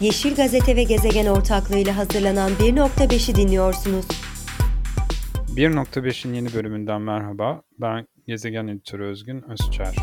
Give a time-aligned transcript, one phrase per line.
[0.00, 4.06] Yeşil Gazete ve Gezegen ortaklığıyla hazırlanan 1.5'i dinliyorsunuz.
[5.56, 7.62] 1.5'in yeni bölümünden merhaba.
[7.78, 9.96] Ben Gezegen Editörü Özgün Özçer.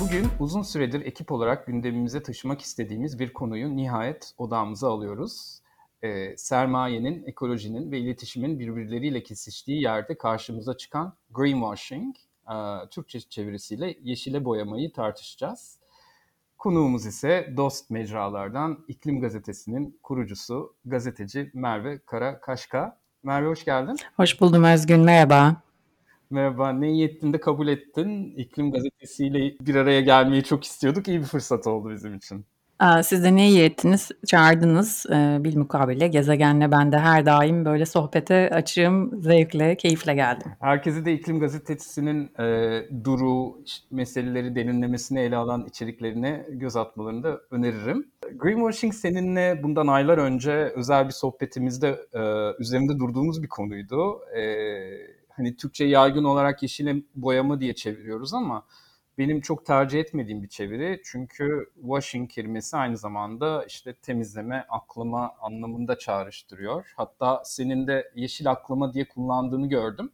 [0.00, 5.60] Bugün uzun süredir ekip olarak gündemimize taşımak istediğimiz bir konuyu nihayet odağımıza alıyoruz.
[6.02, 12.16] Ee, sermayenin, ekolojinin ve iletişimin birbirleriyle kesiştiği yerde karşımıza çıkan greenwashing,
[12.50, 15.78] e, Türkçe çevirisiyle yeşile boyamayı tartışacağız.
[16.58, 23.00] Konuğumuz ise Dost Mecralardan İklim Gazetesi'nin kurucusu gazeteci Merve Kara Kaşka.
[23.22, 23.96] Merve hoş geldin.
[24.16, 25.62] Hoş buldum Özgün, merhaba.
[26.30, 28.34] Merhaba, ne iyi ettin de kabul ettin.
[28.36, 31.08] İklim Gazetesi'yle bir araya gelmeyi çok istiyorduk.
[31.08, 32.46] İyi bir fırsat oldu bizim için.
[33.02, 36.08] Siz de ne iyi ettiniz, çağırdınız e, bilmukabele.
[36.08, 40.52] Gezegenle ben de her daim böyle sohbete açığım, zevkle, keyifle geldim.
[40.60, 43.58] Herkese de İklim Gazetesi'nin e, duru,
[43.90, 48.06] meseleleri derinlemesine ele alan içeriklerine göz atmalarını da öneririm.
[48.36, 52.20] Greenwashing seninle bundan aylar önce özel bir sohbetimizde e,
[52.58, 54.20] üzerinde durduğumuz bir konuydu.
[54.36, 54.42] E,
[55.36, 58.64] hani Türkçe yaygın olarak yeşile boyama diye çeviriyoruz ama
[59.20, 61.00] benim çok tercih etmediğim bir çeviri.
[61.04, 66.92] Çünkü washing kelimesi aynı zamanda işte temizleme, aklama anlamında çağrıştırıyor.
[66.96, 70.12] Hatta senin de yeşil aklama diye kullandığını gördüm.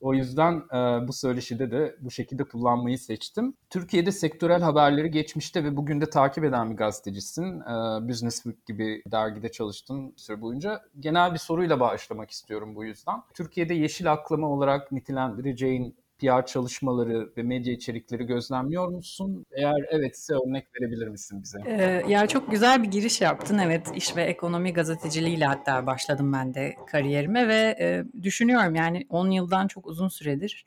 [0.00, 3.54] O yüzden e, bu söyleşide de bu şekilde kullanmayı seçtim.
[3.70, 7.60] Türkiye'de sektörel haberleri geçmişte ve bugün de takip eden bir gazetecisin.
[7.60, 10.82] E, Business Week gibi dergide çalıştın süre boyunca.
[11.00, 13.22] Genel bir soruyla başlamak istiyorum bu yüzden.
[13.34, 19.46] Türkiye'de yeşil aklama olarak nitelendireceğin PR çalışmaları ve medya içerikleri gözlemliyor musun?
[19.52, 21.58] Eğer evetse örnek verebilir misin bize?
[21.66, 23.58] Ee, ya çok güzel bir giriş yaptın.
[23.58, 29.30] Evet iş ve ekonomi gazeteciliğiyle hatta başladım ben de kariyerime ve e, düşünüyorum yani 10
[29.30, 30.64] yıldan çok uzun süredir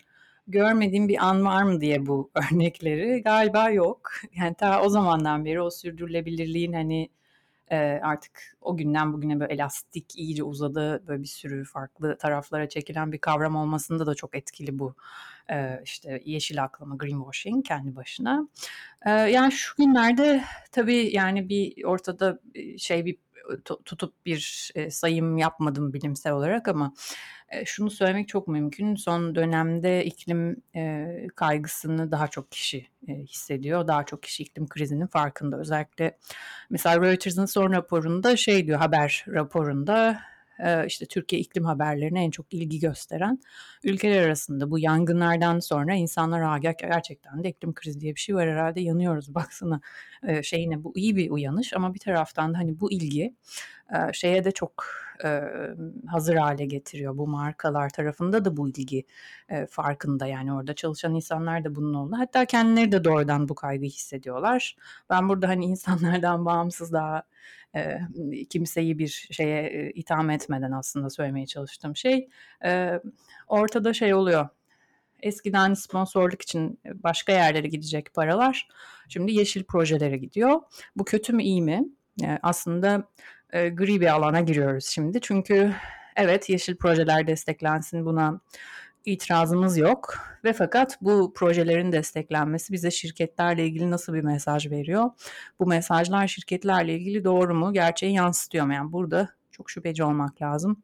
[0.47, 4.11] görmediğim bir an var mı diye bu örnekleri galiba yok.
[4.35, 7.09] Yani ta o zamandan beri o sürdürülebilirliğin hani
[8.01, 13.17] artık o günden bugüne böyle elastik iyice uzadı böyle bir sürü farklı taraflara çekilen bir
[13.17, 14.95] kavram olmasında da çok etkili bu
[15.83, 18.47] işte yeşil aklama greenwashing kendi başına.
[19.05, 22.39] Yani şu günlerde tabii yani bir ortada
[22.77, 23.17] şey bir
[23.85, 26.93] tutup bir sayım yapmadım bilimsel olarak ama
[27.65, 28.95] şunu söylemek çok mümkün.
[28.95, 30.61] Son dönemde iklim
[31.35, 33.87] kaygısını daha çok kişi hissediyor.
[33.87, 35.59] Daha çok kişi iklim krizinin farkında.
[35.59, 36.17] Özellikle
[36.69, 40.19] mesela Reuters'ın son raporunda şey diyor haber raporunda
[40.87, 43.39] işte Türkiye iklim haberlerine en çok ilgi gösteren
[43.83, 44.71] ülkeler arasında.
[44.71, 49.35] Bu yangınlardan sonra insanlar ha gerçekten de iklim krizi diye bir şey var herhalde yanıyoruz
[49.35, 49.81] baksana
[50.43, 53.35] şeyine bu iyi bir uyanış ama bir taraftan da hani bu ilgi
[54.13, 54.85] şeye de çok
[56.07, 57.17] hazır hale getiriyor.
[57.17, 59.05] Bu markalar tarafında da bu ilgi
[59.69, 62.15] farkında yani orada çalışan insanlar da bunun oldu.
[62.17, 64.75] Hatta kendileri de doğrudan bu kaygıyı hissediyorlar.
[65.09, 67.23] Ben burada hani insanlardan bağımsız daha
[67.75, 67.99] e,
[68.49, 72.29] kimseyi bir şeye e, itham etmeden aslında söylemeye çalıştığım şey
[72.65, 72.99] e,
[73.47, 74.47] ortada şey oluyor.
[75.21, 78.67] Eskiden sponsorluk için başka yerlere gidecek paralar
[79.09, 80.61] şimdi yeşil projelere gidiyor.
[80.95, 81.85] Bu kötü mü iyi mi?
[82.21, 83.07] Yani aslında
[83.51, 85.21] e, gri bir alana giriyoruz şimdi.
[85.21, 85.73] Çünkü
[86.15, 88.41] evet yeşil projeler desteklensin buna
[89.05, 95.09] itirazımız yok ve fakat bu projelerin desteklenmesi bize şirketlerle ilgili nasıl bir mesaj veriyor?
[95.59, 97.73] Bu mesajlar şirketlerle ilgili doğru mu?
[97.73, 98.73] Gerçeği yansıtıyor mu?
[98.73, 100.83] Yani burada çok şüpheci olmak lazım.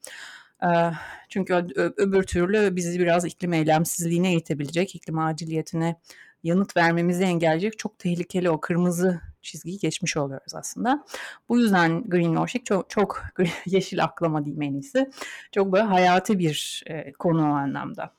[1.29, 1.53] Çünkü
[1.97, 5.95] öbür türlü bizi biraz iklim eylemsizliğine itebilecek, iklim aciliyetine
[6.43, 11.05] yanıt vermemizi engelleyecek çok tehlikeli o kırmızı çizgiyi geçmiş oluyoruz aslında.
[11.49, 13.23] Bu yüzden greenwashing çok, çok
[13.65, 15.09] yeşil aklama diyeyim en iyisi.
[15.51, 18.13] Çok böyle hayati bir e, konu o anlamda.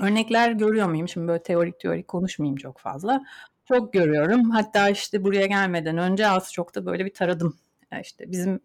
[0.00, 1.08] Örnekler görüyor muyum?
[1.08, 3.24] Şimdi böyle teorik teorik konuşmayayım çok fazla.
[3.68, 4.50] Çok görüyorum.
[4.50, 7.56] Hatta işte buraya gelmeden önce az çok da böyle bir taradım.
[7.92, 8.60] E, işte bizim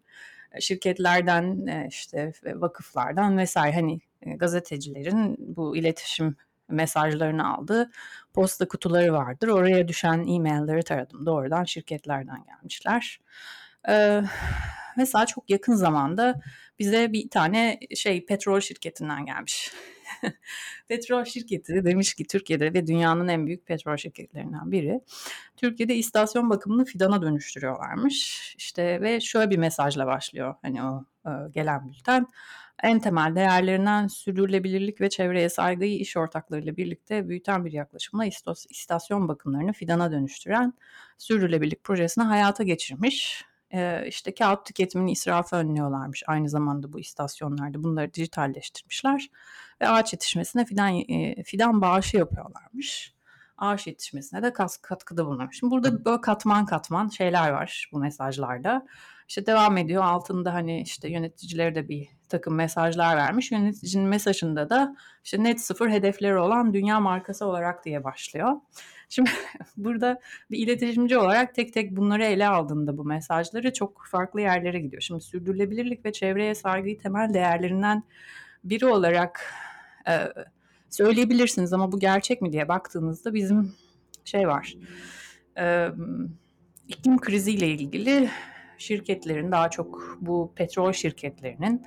[0.60, 6.36] şirketlerden, e, işte vakıflardan vesaire hani e, gazetecilerin bu iletişim
[6.68, 7.90] mesajlarını aldı.
[8.34, 9.48] Posta kutuları vardır.
[9.48, 11.26] Oraya düşen e-mailleri taradım.
[11.26, 13.20] Doğrudan şirketlerden gelmişler.
[13.88, 14.22] Ee,
[14.96, 16.40] mesela çok yakın zamanda
[16.78, 19.72] bize bir tane şey petrol şirketinden gelmiş.
[20.88, 25.00] petrol şirketi demiş ki Türkiye'de ve dünyanın en büyük petrol şirketlerinden biri.
[25.56, 28.54] Türkiye'de istasyon bakımını fidana dönüştürüyorlarmış.
[28.58, 32.26] İşte ve şöyle bir mesajla başlıyor hani o e, gelen bülten
[32.82, 38.26] en temel değerlerinden sürdürülebilirlik ve çevreye saygıyı iş ortaklarıyla birlikte büyüten bir yaklaşımla
[38.70, 40.74] istasyon bakımlarını fidana dönüştüren
[41.18, 43.44] sürdürülebilirlik projesini hayata geçirmiş.
[43.70, 49.30] e, işte kağıt tüketimini israfı önlüyorlarmış aynı zamanda bu istasyonlarda bunları dijitalleştirmişler
[49.80, 53.11] ve ağaç yetişmesine fidan e, fidan bağışı yapıyorlarmış.
[53.62, 55.58] Ağaç yetişmesine de katkıda bulunuyormuş.
[55.58, 58.86] Şimdi burada böyle katman katman şeyler var bu mesajlarda.
[59.28, 63.52] İşte devam ediyor altında hani işte yöneticilere de bir takım mesajlar vermiş.
[63.52, 68.52] Yöneticinin mesajında da işte net sıfır hedefleri olan dünya markası olarak diye başlıyor.
[69.08, 69.30] Şimdi
[69.76, 70.20] burada
[70.50, 75.02] bir iletişimci olarak tek tek bunları ele aldığında bu mesajları çok farklı yerlere gidiyor.
[75.02, 78.02] Şimdi sürdürülebilirlik ve çevreye saygıyı temel değerlerinden
[78.64, 79.54] biri olarak
[80.08, 80.28] e,
[80.92, 83.74] söyleyebilirsiniz ama bu gerçek mi diye baktığınızda bizim
[84.24, 84.74] şey var.
[85.58, 85.88] E,
[86.88, 88.30] iklim kriziyle ilgili
[88.78, 91.86] şirketlerin daha çok bu petrol şirketlerinin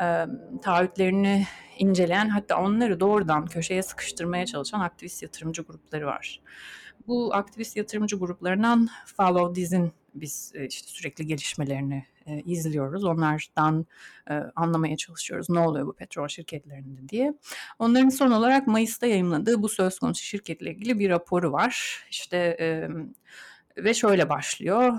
[0.00, 0.26] e,
[0.62, 1.46] taahhütlerini
[1.78, 6.40] inceleyen hatta onları doğrudan köşeye sıkıştırmaya çalışan aktivist yatırımcı grupları var.
[7.06, 13.04] Bu aktivist yatırımcı gruplarından Follow This'in biz işte sürekli gelişmelerini e, izliyoruz.
[13.04, 13.86] Onlardan
[14.30, 17.34] e, anlamaya çalışıyoruz ne oluyor bu petrol şirketlerinde diye.
[17.78, 22.04] Onların son olarak Mayıs'ta yayınladığı bu söz konusu şirketle ilgili bir raporu var.
[22.10, 22.88] İşte e,
[23.84, 24.92] ve şöyle başlıyor.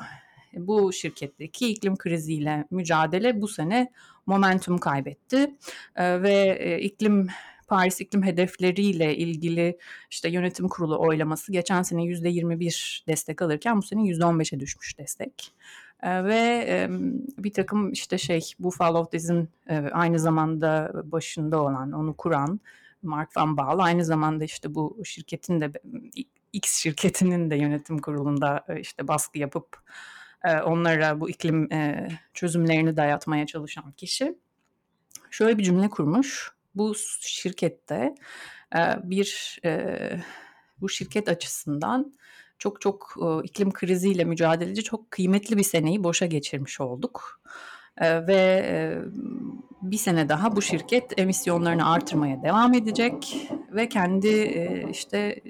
[0.53, 3.91] Bu şirketteki iklim kriziyle mücadele bu sene
[4.25, 5.55] momentum kaybetti
[5.95, 7.27] e, ve e, iklim
[7.67, 9.77] Paris iklim hedefleriyle ilgili
[10.11, 15.53] işte yönetim kurulu oylaması geçen sene %21 destek alırken bu sene %15'e düşmüş destek.
[16.03, 16.87] Ee, ve
[17.37, 22.59] bir takım işte şey bu Fall of This'in e, aynı zamanda başında olan, onu kuran
[23.01, 25.71] Mark Van Baal aynı zamanda işte bu şirketin de
[26.53, 29.77] X şirketinin de yönetim kurulunda e, işte baskı yapıp
[30.43, 31.69] e, onlara bu iklim
[32.33, 34.37] çözümlerini dayatmaya çalışan kişi
[35.31, 36.51] şöyle bir cümle kurmuş.
[36.75, 38.15] Bu şirkette
[39.03, 39.59] bir
[40.81, 42.13] bu şirket açısından
[42.63, 47.41] çok çok e, iklim kriziyle mücadeleci çok kıymetli bir seneyi boşa geçirmiş olduk.
[47.97, 48.75] E, ve e,
[49.81, 55.41] bir sene daha bu şirket emisyonlarını artırmaya devam edecek ve kendi e, işte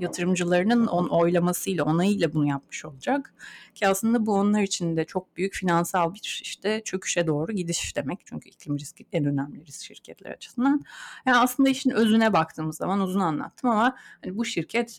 [0.00, 3.34] yatırımcılarının on oylamasıyla, onayıyla bunu yapmış olacak.
[3.76, 8.20] Ki aslında bu onlar için de çok büyük finansal bir işte çöküşe doğru gidiş demek.
[8.24, 10.84] Çünkü iklim riski en önemli risk şirketler açısından.
[11.26, 14.98] Yani aslında işin özüne baktığımız zaman uzun anlattım ama hani bu şirket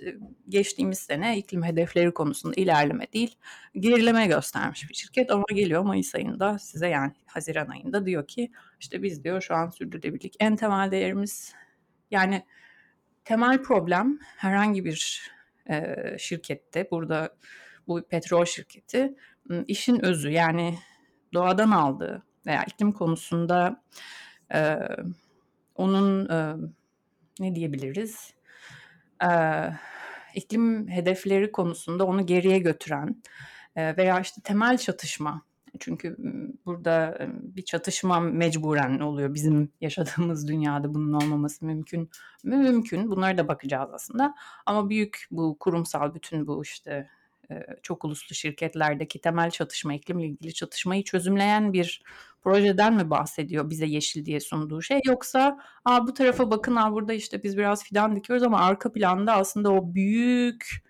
[0.50, 3.36] geçtiğimiz sene iklim hedefleri konusunda ilerleme değil,
[3.76, 9.04] gerileme göstermiş bir şirket ama geliyor Mayıs ayında size yani Haziran ayında diyor ki işte
[9.04, 11.54] biz diyor şu an sürdürülebilirlik en temel değerimiz
[12.12, 12.46] yani
[13.26, 15.32] temel problem herhangi bir
[15.70, 17.36] e, şirkette burada
[17.88, 19.16] bu petrol şirketi
[19.68, 20.80] işin özü yani
[21.34, 23.84] doğadan aldığı veya iklim konusunda
[24.54, 24.78] e,
[25.76, 26.56] onun e,
[27.40, 28.34] ne diyebiliriz
[29.24, 29.30] e,
[30.36, 33.24] iklim hedefleri konusunda onu geriye götüren
[33.76, 35.42] e, veya işte temel çatışma
[35.80, 36.16] çünkü
[36.66, 39.34] burada bir çatışma mecburen oluyor.
[39.34, 42.10] Bizim yaşadığımız dünyada bunun olmaması mümkün
[42.44, 42.58] mü?
[42.58, 43.12] Mümkün.
[43.12, 44.36] Bunlara da bakacağız aslında.
[44.66, 47.10] Ama büyük bu kurumsal bütün bu işte
[47.84, 52.02] çok uluslu şirketlerdeki temel çatışma, iklimle ilgili çatışmayı çözümleyen bir
[52.42, 57.14] projeden mi bahsediyor bize yeşil diye sunduğu şey yoksa Aa, bu tarafa bakın aa, burada
[57.14, 60.88] işte biz biraz fidan dikiyoruz ama arka planda aslında o büyük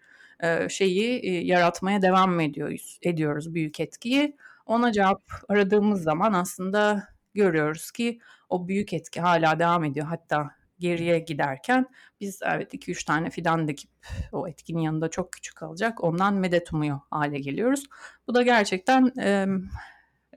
[0.69, 4.35] şeyi yaratmaya devam mı ediyoruz, ediyoruz büyük etkiyi.
[4.65, 10.07] Ona cevap aradığımız zaman aslında görüyoruz ki o büyük etki hala devam ediyor.
[10.07, 11.85] Hatta geriye giderken
[12.21, 13.91] biz evet 2-3 tane fidan dikip
[14.31, 16.03] o etkinin yanında çok küçük kalacak.
[16.03, 17.83] Ondan medet umuyor hale geliyoruz.
[18.27, 19.47] Bu da gerçekten e,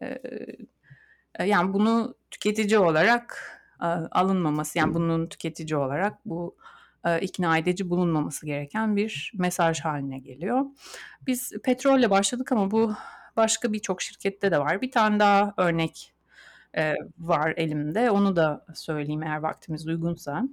[0.00, 3.38] e, yani bunu tüketici olarak
[3.82, 6.56] e, alınmaması yani bunun tüketici olarak bu
[7.04, 10.64] e, ikna edici bulunmaması gereken bir mesaj haline geliyor.
[11.26, 12.94] Biz petrolle başladık ama bu
[13.36, 14.82] başka birçok şirkette de var.
[14.82, 16.14] Bir tane daha örnek
[16.76, 18.10] e, var elimde.
[18.10, 20.44] Onu da söyleyeyim eğer vaktimiz uygunsa.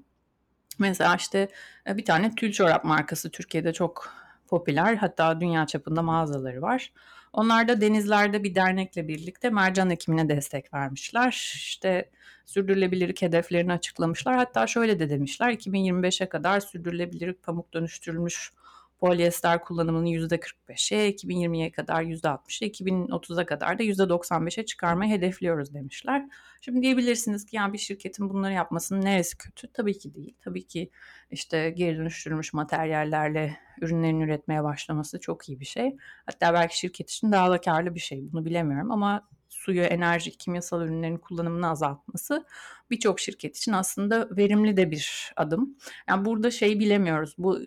[0.79, 1.47] Mesela işte
[1.87, 4.13] e, bir tane tül çorap markası Türkiye'de çok
[4.47, 4.95] popüler.
[4.95, 6.91] Hatta dünya çapında mağazaları var.
[7.33, 11.31] Onlar da denizlerde bir dernekle birlikte mercan ekimine destek vermişler.
[11.55, 12.09] İşte
[12.45, 14.35] sürdürülebilirlik hedeflerini açıklamışlar.
[14.35, 18.51] Hatta şöyle de demişler 2025'e kadar sürdürülebilirlik pamuk dönüştürülmüş
[18.99, 26.25] polyester kullanımının %45'e, 2020'ye kadar %60'e, 2030'a kadar da %95'e çıkarmayı hedefliyoruz demişler.
[26.61, 29.67] Şimdi diyebilirsiniz ki yani bir şirketin bunları yapmasının neresi kötü?
[29.73, 30.35] Tabii ki değil.
[30.41, 30.89] Tabii ki
[31.31, 35.97] işte geri dönüştürülmüş materyallerle ürünlerini üretmeye başlaması çok iyi bir şey.
[36.25, 38.31] Hatta belki şirket için daha da karlı bir şey.
[38.31, 42.45] Bunu bilemiyorum ama suyu, enerji, kimyasal ürünlerin kullanımını azaltması
[42.91, 45.77] birçok şirket için aslında verimli de bir adım.
[46.09, 47.35] Yani burada şey bilemiyoruz.
[47.37, 47.59] Bu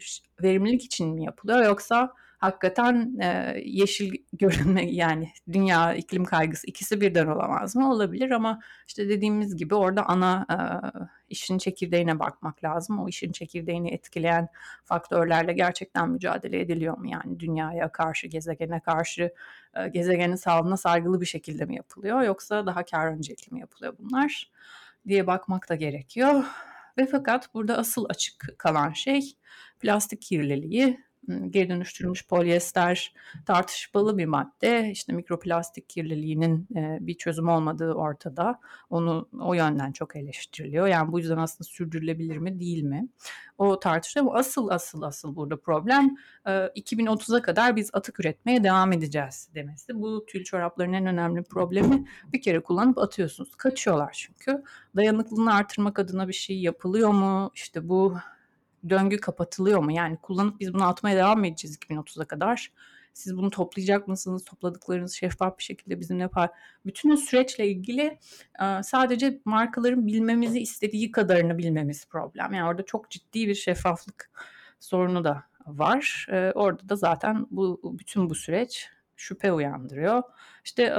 [0.43, 7.27] verimlilik için mi yapılıyor yoksa hakikaten e, yeşil görünme yani dünya iklim kaygısı ikisi birden
[7.27, 7.93] olamaz mı?
[7.93, 10.57] Olabilir ama işte dediğimiz gibi orada ana e,
[11.29, 12.99] işin çekirdeğine bakmak lazım.
[12.99, 14.49] O işin çekirdeğini etkileyen
[14.85, 17.11] faktörlerle gerçekten mücadele ediliyor mu?
[17.11, 19.35] Yani dünyaya karşı, gezegene karşı,
[19.75, 22.23] e, gezegenin sağlığına saygılı bir şekilde mi yapılıyor?
[22.23, 24.51] Yoksa daha kar öncelikli mi yapılıyor bunlar?
[25.09, 26.45] diye bakmak da gerekiyor.
[26.99, 29.37] Ve fakat burada asıl açık kalan şey
[29.81, 31.01] plastik kirliliği,
[31.51, 33.15] geri dönüştürülmüş polyester
[33.47, 34.91] tartışmalı bir madde.
[34.91, 36.67] İşte mikroplastik kirliliğinin
[37.01, 38.61] bir çözüm olmadığı ortada.
[38.91, 40.87] Onu o yönden çok eleştiriliyor.
[40.87, 43.09] Yani bu yüzden aslında sürdürülebilir mi değil mi?
[43.59, 50.01] O tartışılıyor asıl asıl asıl burada problem 2030'a kadar biz atık üretmeye devam edeceğiz demesi.
[50.01, 53.55] Bu tül çorapların en önemli problemi bir kere kullanıp atıyorsunuz.
[53.55, 54.63] Kaçıyorlar çünkü.
[54.97, 57.51] Dayanıklılığını artırmak adına bir şey yapılıyor mu?
[57.55, 58.17] İşte bu
[58.89, 59.93] döngü kapatılıyor mu?
[59.93, 62.73] Yani kullanıp biz bunu atmaya devam mı edeceğiz 2030'a kadar?
[63.13, 64.45] Siz bunu toplayacak mısınız?
[64.45, 66.51] Topladıklarınız şeffaf bir şekilde bizimle yapar.
[66.87, 68.19] Bütün o süreçle ilgili
[68.83, 72.53] sadece markaların bilmemizi istediği kadarını bilmemiz problem.
[72.53, 74.31] Yani orada çok ciddi bir şeffaflık
[74.81, 76.27] sorunu da var.
[76.55, 80.23] Orada da zaten bu bütün bu süreç şüphe uyandırıyor.
[80.65, 80.97] İşte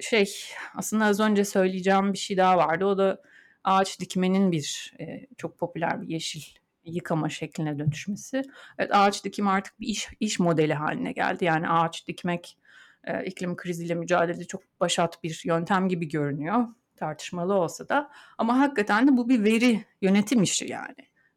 [0.00, 0.34] şey
[0.74, 2.84] aslında az önce söyleyeceğim bir şey daha vardı.
[2.84, 3.22] O da
[3.64, 4.94] ağaç dikmenin bir
[5.36, 6.42] çok popüler bir yeşil
[6.86, 8.42] yıkama şekline dönüşmesi.
[8.78, 11.44] Evet ağaç dikim artık bir iş, iş modeli haline geldi.
[11.44, 12.58] Yani ağaç dikmek
[13.04, 16.66] e, iklim kriziyle mücadelede çok başat bir yöntem gibi görünüyor.
[16.96, 18.10] Tartışmalı olsa da.
[18.38, 20.96] Ama hakikaten de bu bir veri yönetim işi yani.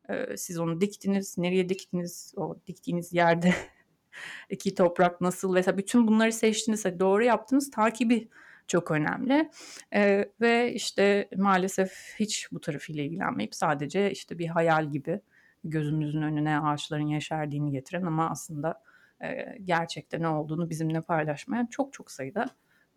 [0.10, 3.54] E, siz onu diktiniz, nereye diktiniz, o diktiğiniz yerde
[4.50, 8.30] iki toprak nasıl vesaire bütün bunları seçtiniz, doğru yaptınız takibi
[8.68, 9.50] çok önemli.
[9.94, 15.22] E, ve işte maalesef hiç bu tarafıyla ilgilenmeyip sadece işte bir hayal gibi
[15.64, 18.84] gözümüzün önüne ağaçların yeşerdiğini getiren ama aslında
[19.24, 22.50] e, gerçekte ne olduğunu bizimle paylaşmayan çok çok sayıda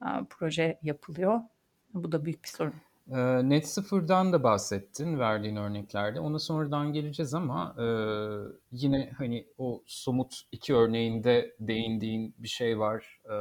[0.03, 1.41] e, proje yapılıyor.
[1.95, 2.75] Bu da büyük bir sorun.
[3.49, 6.21] Net sıfırdan da bahsettin verdiğin örneklerde.
[6.21, 7.87] Ona sonradan geleceğiz ama e,
[8.73, 13.21] yine hani o somut iki örneğinde değindiğin bir şey var.
[13.25, 13.35] E,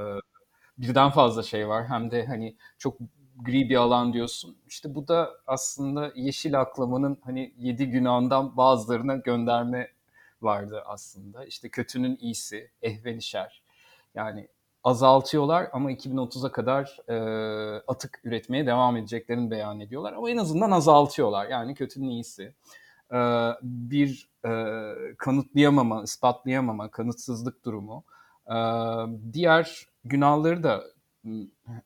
[0.77, 1.87] birden fazla şey var.
[1.87, 2.97] Hem de hani çok
[3.43, 4.57] gri bir alan diyorsun.
[4.67, 9.87] İşte bu da aslında yeşil aklamanın hani yedi günahından bazılarına gönderme
[10.41, 11.45] vardı aslında.
[11.45, 13.61] İşte kötünün iyisi, ehvenişer.
[14.15, 14.47] Yani
[14.83, 17.15] azaltıyorlar ama 2030'a kadar e,
[17.87, 20.13] atık üretmeye devam edeceklerini beyan ediyorlar.
[20.13, 21.47] Ama en azından azaltıyorlar.
[21.49, 22.53] Yani kötünün iyisi.
[23.11, 23.19] E,
[23.61, 24.51] bir e,
[25.17, 28.03] kanıtlayamama, ispatlayamama, kanıtsızlık durumu.
[28.47, 28.55] E,
[29.33, 30.83] diğer günahları da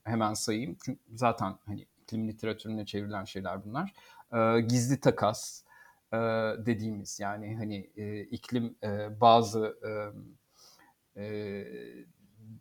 [0.03, 0.77] hemen sayayım.
[0.85, 3.93] Çünkü zaten hani iklim literatürüne çevrilen şeyler bunlar.
[4.33, 5.63] E, gizli takas
[6.13, 6.17] e,
[6.65, 9.91] dediğimiz yani hani e, iklim e, bazı e,
[11.21, 11.65] e,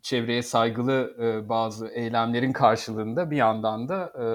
[0.01, 4.25] çevreye saygılı e, bazı eylemlerin karşılığında bir yandan da e,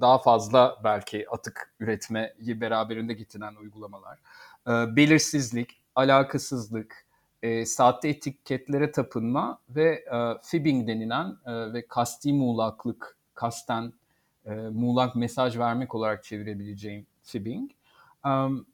[0.00, 4.18] daha fazla belki atık üretmeyi beraberinde getiren uygulamalar.
[4.66, 7.06] E, belirsizlik, alakasızlık,
[7.42, 13.92] e, sahte etiketlere tapınma ve e, fibbing denilen e, ve kasti muğlaklık, kasten
[14.46, 17.70] e, muğlak mesaj vermek olarak çevirebileceğim fibbing.
[18.24, 18.66] Um,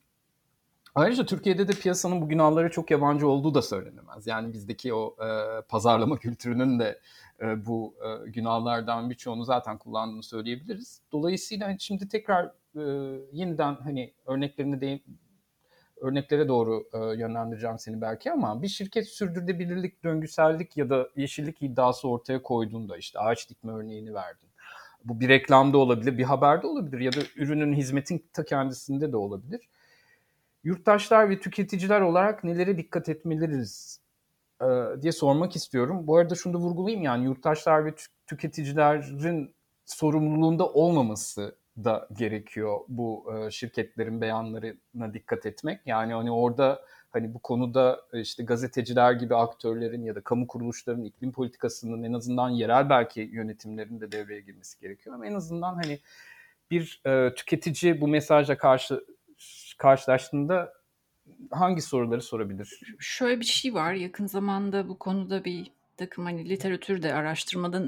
[0.95, 4.27] ayrıca Türkiye'de de piyasanın bu günahlara çok yabancı olduğu da söylenemez.
[4.27, 7.01] Yani bizdeki o e, pazarlama kültürünün de
[7.41, 11.01] e, bu e, günahlardan birçoğunu zaten kullandığını söyleyebiliriz.
[11.13, 12.45] Dolayısıyla şimdi tekrar
[12.77, 12.83] e,
[13.33, 15.01] yeniden hani örneklerini de
[16.01, 22.09] örneklere doğru e, yönlendireceğim seni belki ama bir şirket sürdürülebilirlik, döngüsellik ya da yeşillik iddiası
[22.09, 24.49] ortaya koyduğunda işte ağaç dikme örneğini verdin.
[25.05, 29.69] Bu bir reklamda olabilir, bir haberde olabilir ya da ürünün, hizmetin ta kendisinde de olabilir.
[30.65, 34.01] Yurttaşlar ve tüketiciler olarak nelere dikkat etmeliriz
[34.63, 34.67] e,
[35.03, 36.07] diye sormak istiyorum.
[36.07, 37.95] Bu arada şunu da vurgulayayım yani yurttaşlar ve
[38.27, 45.81] tüketicilerin sorumluluğunda olmaması da gerekiyor bu e, şirketlerin beyanlarına dikkat etmek.
[45.87, 51.05] Yani hani orada hani bu konuda e, işte gazeteciler gibi aktörlerin ya da kamu kuruluşlarının
[51.05, 55.15] iklim politikasının en azından yerel belki yönetimlerin de devreye girmesi gerekiyor.
[55.15, 55.99] Ama en azından hani
[56.71, 59.05] bir e, tüketici bu mesajla karşı
[59.79, 60.73] karşılaştığında
[61.51, 62.81] hangi soruları sorabilir?
[62.99, 63.93] Şöyle bir şey var.
[63.93, 67.83] Yakın zamanda bu konuda bir takım hani literatürde araştırmada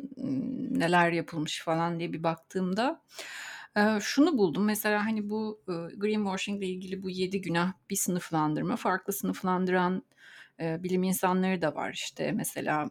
[0.70, 3.00] neler yapılmış falan diye bir baktığımda
[4.00, 5.60] şunu buldum mesela hani bu
[5.96, 10.02] greenwashing ile ilgili bu yedi günah bir sınıflandırma farklı sınıflandıran
[10.58, 12.90] bilim insanları da var işte mesela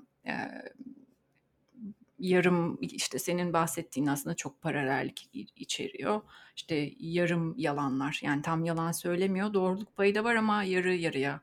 [2.20, 6.22] yarım işte senin bahsettiğin aslında çok paralellik içeriyor.
[6.56, 11.42] İşte yarım yalanlar yani tam yalan söylemiyor doğruluk payı da var ama yarı yarıya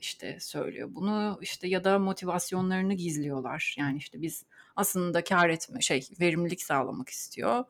[0.00, 3.74] işte söylüyor bunu işte ya da motivasyonlarını gizliyorlar.
[3.78, 4.44] Yani işte biz
[4.76, 7.64] aslında kar etme şey verimlilik sağlamak istiyor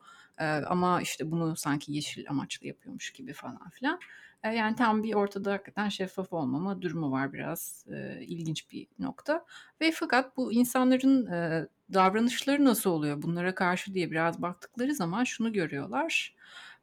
[0.45, 3.99] ama işte bunu sanki yeşil amaçlı yapıyormuş gibi falan filan.
[4.43, 9.45] Yani tam bir ortada hakikaten şeffaf olmama durumu var biraz e, ilginç bir nokta.
[9.81, 15.53] Ve fakat bu insanların e, davranışları nasıl oluyor bunlara karşı diye biraz baktıkları zaman şunu
[15.53, 16.35] görüyorlar.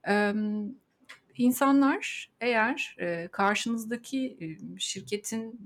[0.09, 0.35] E,
[1.37, 5.61] insanlar eğer e, karşınızdaki e, şirketin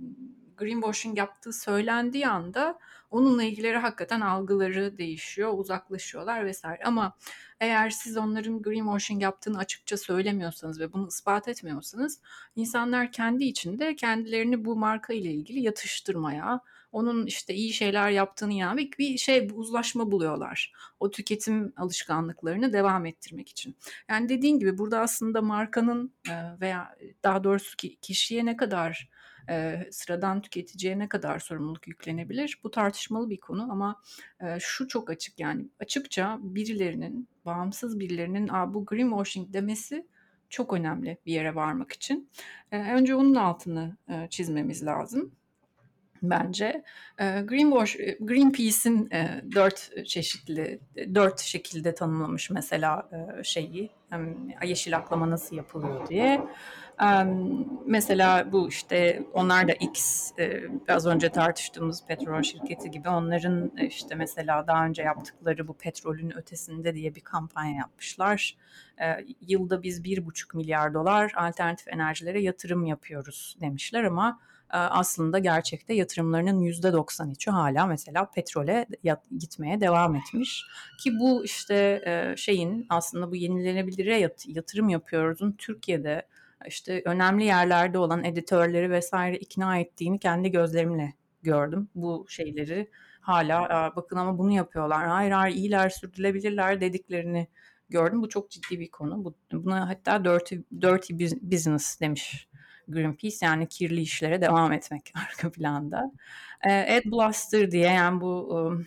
[0.58, 2.78] greenwashing yaptığı söylendiği anda
[3.10, 6.82] onunla ilgili hakikaten algıları değişiyor, uzaklaşıyorlar vesaire.
[6.84, 7.16] Ama
[7.60, 12.20] eğer siz onların greenwashing yaptığını açıkça söylemiyorsanız ve bunu ispat etmiyorsanız
[12.56, 16.60] insanlar kendi içinde kendilerini bu marka ile ilgili yatıştırmaya,
[16.92, 20.72] onun işte iyi şeyler yaptığını yani bir şey uzlaşma buluyorlar.
[21.00, 23.76] O tüketim alışkanlıklarını devam ettirmek için.
[24.08, 26.12] Yani dediğin gibi burada aslında markanın
[26.60, 29.08] veya daha doğrusu kişiye ne kadar
[29.48, 32.60] e, sıradan tüketiciye ne kadar sorumluluk yüklenebilir?
[32.64, 34.02] Bu tartışmalı bir konu ama
[34.40, 40.06] e, şu çok açık yani açıkça birilerinin, bağımsız birilerinin bu greenwashing demesi
[40.50, 42.30] çok önemli bir yere varmak için.
[42.72, 45.32] E, önce onun altını e, çizmemiz lazım
[46.22, 46.82] bence.
[47.18, 49.10] Greenwash, Greenpeace'in
[49.54, 50.80] dört çeşitli,
[51.14, 53.08] dört şekilde tanımlamış mesela
[53.42, 53.90] şeyi,
[54.64, 56.40] yeşil aklama nasıl yapılıyor diye.
[57.86, 60.30] Mesela bu işte onlar da X
[60.88, 66.94] az önce tartıştığımız petrol şirketi gibi onların işte mesela daha önce yaptıkları bu petrolün ötesinde
[66.94, 68.56] diye bir kampanya yapmışlar.
[69.40, 76.60] Yılda biz bir buçuk milyar dolar alternatif enerjilere yatırım yapıyoruz demişler ama aslında gerçekte yatırımlarının
[76.60, 78.86] yüzde 93'ü hala mesela petrole
[79.38, 80.64] gitmeye devam etmiş.
[81.02, 86.26] Ki bu işte şeyin aslında bu yenilenebilire yatırım yapıyoruzun Türkiye'de
[86.66, 91.88] işte önemli yerlerde olan editörleri vesaire ikna ettiğini kendi gözlerimle gördüm.
[91.94, 95.06] Bu şeyleri hala bakın ama bunu yapıyorlar.
[95.06, 97.48] Hayır hayır iyiler sürdürülebilirler dediklerini
[97.88, 98.22] gördüm.
[98.22, 99.34] Bu çok ciddi bir konu.
[99.52, 102.48] buna hatta dirty, dirty business demiş
[102.88, 106.12] Greenpeace yani kirli işlere devam etmek arka planda.
[106.68, 108.86] E, Ad diye yani bu um,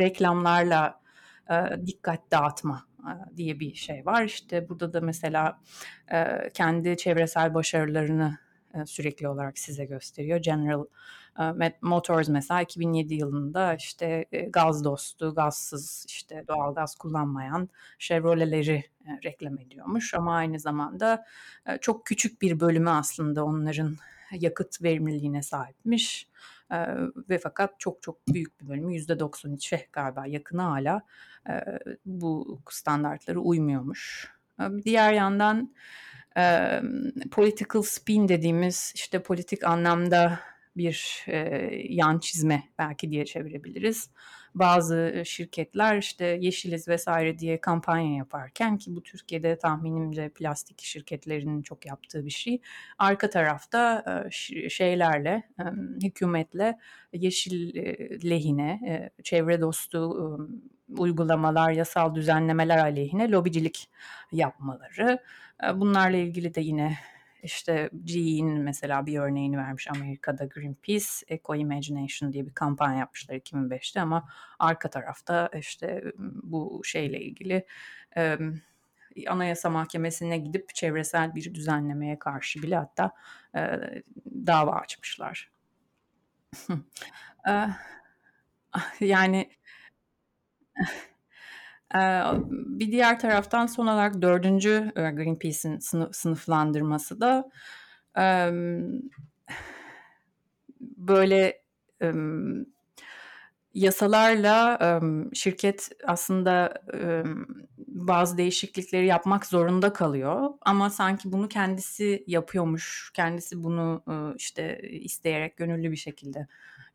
[0.00, 1.00] reklamlarla
[1.50, 4.24] e, dikkat dağıtma e, diye bir şey var.
[4.24, 5.60] İşte burada da mesela
[6.12, 8.38] e, kendi çevresel başarılarını
[8.74, 10.38] e, sürekli olarak size gösteriyor.
[10.38, 10.84] General
[11.80, 17.68] Motors mesela 2007 yılında işte gaz dostu, gazsız işte doğal gaz kullanmayan
[17.98, 18.84] Chevrolet'leri
[19.24, 21.24] reklam ediyormuş ama aynı zamanda
[21.80, 23.96] çok küçük bir bölümü aslında onların
[24.32, 26.28] yakıt verimliliğine sahipmiş
[27.28, 31.02] ve fakat çok çok büyük bir bölümü %93'e galiba yakını hala
[32.06, 34.34] bu standartlara uymuyormuş.
[34.84, 35.74] Diğer yandan
[37.30, 40.40] political spin dediğimiz işte politik anlamda
[40.76, 41.38] bir e,
[41.88, 44.10] yan çizme belki diye çevirebiliriz.
[44.54, 51.86] Bazı şirketler işte yeşiliz vesaire diye kampanya yaparken ki bu Türkiye'de tahminimce plastik şirketlerinin çok
[51.86, 52.60] yaptığı bir şey.
[52.98, 54.30] Arka tarafta e,
[54.68, 55.64] şeylerle, e,
[56.02, 56.78] hükümetle
[57.12, 60.24] yeşil e, lehine, e, çevre dostu e,
[61.00, 63.90] uygulamalar, yasal düzenlemeler aleyhine lobicilik
[64.32, 65.18] yapmaları.
[65.64, 66.98] E, bunlarla ilgili de yine
[67.44, 74.00] işte GE'nin mesela bir örneğini vermiş Amerika'da Greenpeace, Eco Imagination diye bir kampanya yapmışlar 2005'te
[74.00, 74.28] ama
[74.58, 76.04] arka tarafta işte
[76.42, 77.66] bu şeyle ilgili
[78.16, 78.38] e,
[79.28, 83.12] Anayasa Mahkemesi'ne gidip çevresel bir düzenlemeye karşı bile hatta
[83.54, 83.80] e,
[84.46, 85.50] dava açmışlar.
[89.00, 89.50] yani
[92.50, 95.78] bir diğer taraftan son olarak dördüncü Greenpeace'in
[96.12, 97.50] sınıflandırması da
[100.80, 101.62] böyle
[103.74, 104.78] yasalarla
[105.32, 106.74] şirket aslında
[107.88, 110.50] bazı değişiklikleri yapmak zorunda kalıyor.
[110.60, 114.02] Ama sanki bunu kendisi yapıyormuş, kendisi bunu
[114.38, 116.46] işte isteyerek gönüllü bir şekilde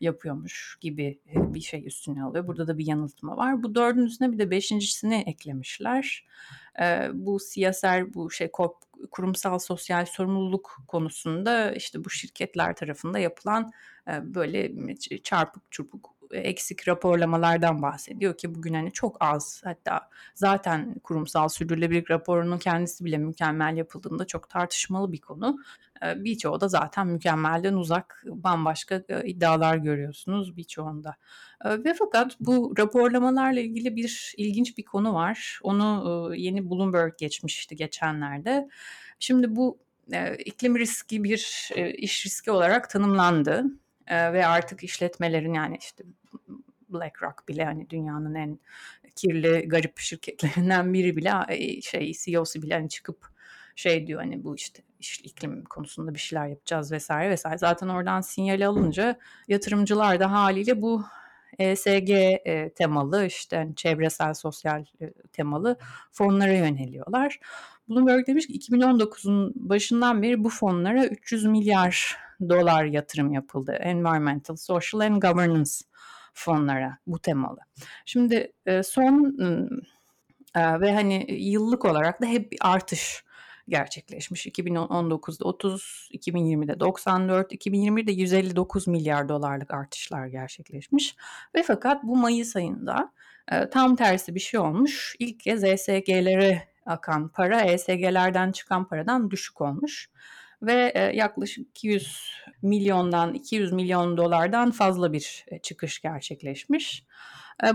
[0.01, 2.47] yapıyormuş gibi bir şey üstüne alıyor.
[2.47, 3.63] Burada da bir yanıltma var.
[3.63, 6.25] Bu dördün üstüne bir de beşincisini eklemişler.
[7.13, 8.51] Bu CSR, bu şey
[9.11, 13.71] kurumsal sosyal sorumluluk konusunda işte bu şirketler tarafında yapılan
[14.07, 14.71] böyle
[15.23, 22.57] çarpık çırpık eksik raporlamalardan bahsediyor ki bugün hani çok az hatta zaten kurumsal sürdürülebilirlik raporunun
[22.57, 25.57] kendisi bile mükemmel yapıldığında çok tartışmalı bir konu.
[26.15, 31.15] Birçoğu da zaten mükemmelden uzak bambaşka iddialar görüyorsunuz birçoğunda.
[31.65, 35.59] Ve fakat bu raporlamalarla ilgili bir ilginç bir konu var.
[35.63, 38.69] Onu yeni Bloomberg geçmişti geçenlerde.
[39.19, 39.77] Şimdi bu
[40.45, 43.65] iklim riski bir iş riski olarak tanımlandı
[44.09, 46.03] ve artık işletmelerin yani işte
[46.89, 48.59] BlackRock bile hani dünyanın en
[49.15, 51.31] kirli garip şirketlerinden biri bile
[51.81, 53.27] şey CEO'su bile hani çıkıp
[53.75, 54.83] şey diyor hani bu işte
[55.23, 57.57] iklim konusunda bir şeyler yapacağız vesaire vesaire.
[57.57, 61.05] Zaten oradan sinyali alınca yatırımcılar da haliyle bu
[61.59, 65.77] ESG e, temalı işte yani çevresel sosyal e, temalı
[66.11, 67.39] fonlara yöneliyorlar.
[67.89, 72.17] Bloomberg demiş ki 2019'un başından beri bu fonlara 300 milyar
[72.49, 73.71] dolar yatırım yapıldı.
[73.71, 75.71] Environmental, Social and Governance
[76.33, 77.59] fonlara bu temalı.
[78.05, 79.37] Şimdi e, son
[80.55, 83.23] ve hani yıllık olarak da hep bir artış
[83.69, 84.47] gerçekleşmiş.
[84.47, 91.15] 2019'da 30, 2020'de 94, 2021'de 159 milyar dolarlık artışlar gerçekleşmiş.
[91.55, 93.11] Ve fakat bu Mayıs ayında
[93.51, 95.15] e, tam tersi bir şey olmuş.
[95.19, 100.09] İlk kez ESG'lere akan para ESG'lerden çıkan paradan düşük olmuş
[100.61, 107.03] ve e, yaklaşık 200 milyondan 200 milyon dolardan fazla bir e, çıkış gerçekleşmiş.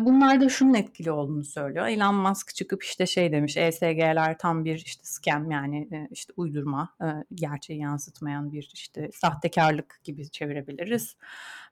[0.01, 1.87] Bunlar da şunun etkili olduğunu söylüyor.
[1.87, 6.97] Elon Musk çıkıp işte şey demiş ESG'ler tam bir işte scam yani işte uydurma,
[7.35, 11.16] gerçeği yansıtmayan bir işte sahtekarlık gibi çevirebiliriz.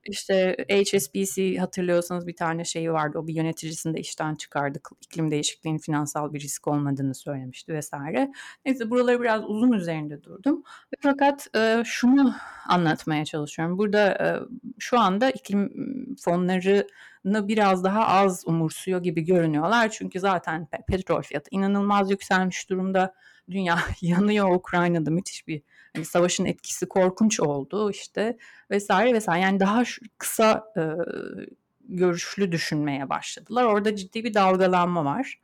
[0.05, 3.19] İşte HSBC hatırlıyorsanız bir tane şeyi vardı.
[3.19, 4.89] O bir yöneticisini de işten çıkardık.
[5.01, 8.31] İklim değişikliğinin finansal bir risk olmadığını söylemişti vesaire.
[8.65, 10.63] Neyse buraları biraz uzun üzerinde durdum.
[10.99, 11.47] Fakat
[11.85, 12.35] şunu
[12.67, 13.77] anlatmaya çalışıyorum.
[13.77, 14.39] Burada
[14.79, 15.69] şu anda iklim
[16.19, 16.87] fonları
[17.25, 19.89] biraz daha az umursuyor gibi görünüyorlar.
[19.89, 23.15] Çünkü zaten petrol fiyatı inanılmaz yükselmiş durumda.
[23.51, 25.61] Dünya yanıyor Ukrayna'da müthiş bir
[25.95, 28.37] hani savaşın etkisi korkunç oldu işte
[28.71, 29.43] vesaire vesaire.
[29.43, 29.83] Yani daha
[30.17, 30.81] kısa e,
[31.89, 33.63] görüşlü düşünmeye başladılar.
[33.63, 35.39] Orada ciddi bir dalgalanma var.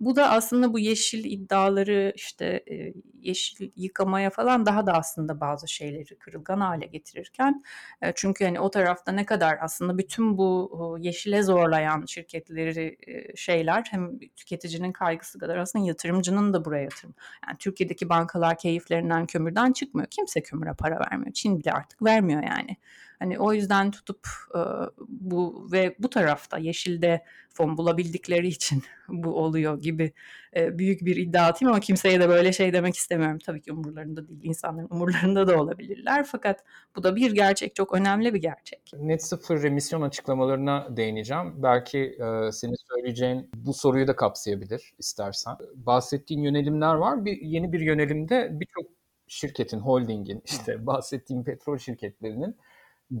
[0.00, 5.68] Bu da aslında bu yeşil iddiaları işte e, yeşil yıkamaya falan daha da aslında bazı
[5.68, 7.64] şeyleri kırılgan hale getirirken
[8.02, 13.84] e, çünkü hani o tarafta ne kadar aslında bütün bu yeşile zorlayan şirketleri e, şeyler
[13.90, 17.14] hem tüketicinin kaygısı kadar aslında yatırımcının da buraya yatırım.
[17.46, 20.08] Yani Türkiye'deki bankalar keyiflerinden kömürden çıkmıyor.
[20.10, 21.32] Kimse kömüre para vermiyor.
[21.32, 22.76] Çin bile artık vermiyor yani.
[23.22, 24.60] Hani o yüzden tutup e,
[24.98, 30.12] bu ve bu tarafta yeşilde fon bulabildikleri için bu oluyor gibi
[30.56, 33.38] e, büyük bir iddia atayım ama kimseye de böyle şey demek istemiyorum.
[33.46, 36.24] Tabii ki umurlarında değil, insanların umurlarında da olabilirler.
[36.24, 36.64] Fakat
[36.96, 38.92] bu da bir gerçek, çok önemli bir gerçek.
[38.98, 41.62] Net sıfır emisyon açıklamalarına değineceğim.
[41.62, 45.56] Belki e, senin söyleyeceğin bu soruyu da kapsayabilir istersen.
[45.74, 47.24] Bahsettiğin yönelimler var.
[47.24, 48.86] Bir yeni bir yönelimde birçok
[49.26, 52.56] şirketin, holdingin, işte bahsettiğim petrol şirketlerinin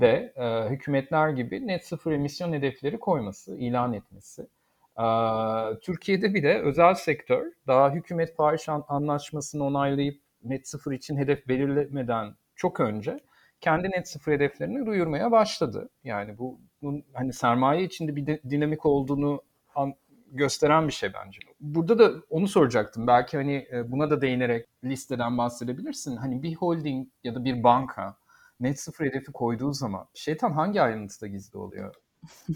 [0.00, 4.42] de e, hükümetler gibi net sıfır emisyon hedefleri koyması, ilan etmesi.
[4.98, 5.04] E,
[5.82, 12.34] Türkiye'de bir de özel sektör daha hükümet Paris Anlaşması'nı onaylayıp net sıfır için hedef belirlemeden
[12.56, 13.20] çok önce
[13.60, 15.88] kendi net sıfır hedeflerini duyurmaya başladı.
[16.04, 19.42] Yani bu bunun hani sermaye içinde bir de, dinamik olduğunu
[19.74, 19.94] an,
[20.32, 21.38] gösteren bir şey bence.
[21.60, 23.06] Burada da onu soracaktım.
[23.06, 26.16] Belki hani e, buna da değinerek listeden bahsedebilirsin.
[26.16, 28.16] Hani bir holding ya da bir banka
[28.62, 31.94] net sıfır hedefi koyduğu zaman şeytan hangi ayrıntıda gizli oluyor?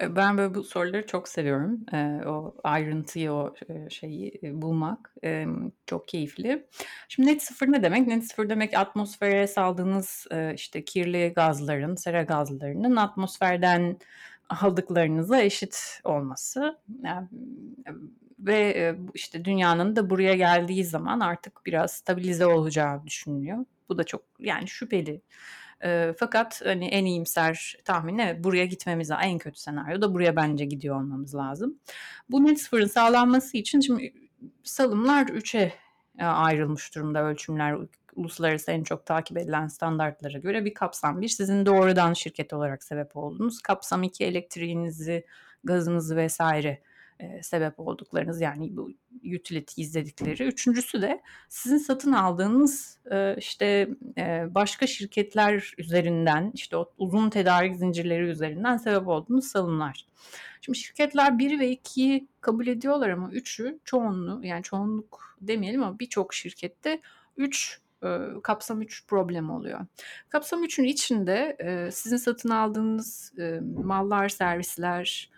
[0.00, 1.86] Ben böyle bu soruları çok seviyorum.
[2.26, 3.54] o ayrıntıyı, o
[3.90, 5.14] şeyi bulmak
[5.86, 6.66] çok keyifli.
[7.08, 8.06] Şimdi net sıfır ne demek?
[8.06, 13.98] Net sıfır demek atmosfere saldığınız işte kirli gazların, sera gazlarının atmosferden
[14.48, 16.78] aldıklarınıza eşit olması.
[17.04, 17.28] Yani,
[18.38, 23.64] ve işte dünyanın da buraya geldiği zaman artık biraz stabilize olacağı düşünülüyor.
[23.88, 25.22] Bu da çok yani şüpheli.
[25.84, 29.10] E, fakat hani en iyimser tahmini buraya gitmemiz.
[29.10, 31.78] En kötü senaryo da buraya bence gidiyor olmamız lazım.
[32.30, 34.12] Bu net sıfırın sağlanması için şimdi
[34.62, 35.72] salımlar üçe
[36.18, 37.76] ayrılmış durumda ölçümler
[38.16, 43.16] uluslararası en çok takip edilen standartlara göre bir kapsam bir sizin doğrudan şirket olarak sebep
[43.16, 45.26] olduğunuz kapsam iki elektriğinizi
[45.64, 46.82] gazınızı vesaire
[47.20, 48.90] e, sebep olduklarınız yani bu
[49.36, 50.44] utility izledikleri.
[50.44, 57.76] Üçüncüsü de sizin satın aldığınız e, işte e, başka şirketler üzerinden işte o uzun tedarik
[57.76, 60.06] zincirleri üzerinden sebep olduğunuz salımlar.
[60.60, 66.34] Şimdi şirketler 1 ve 2'yi kabul ediyorlar ama 3'ü çoğunluğu yani çoğunluk demeyelim ama birçok
[66.34, 67.00] şirkette
[67.36, 67.80] 3
[68.42, 69.80] kapsam 3 problem oluyor.
[70.28, 71.56] Kapsam 3'ün içinde
[71.92, 73.32] sizin satın aldığınız
[73.84, 75.30] mallar, servisler,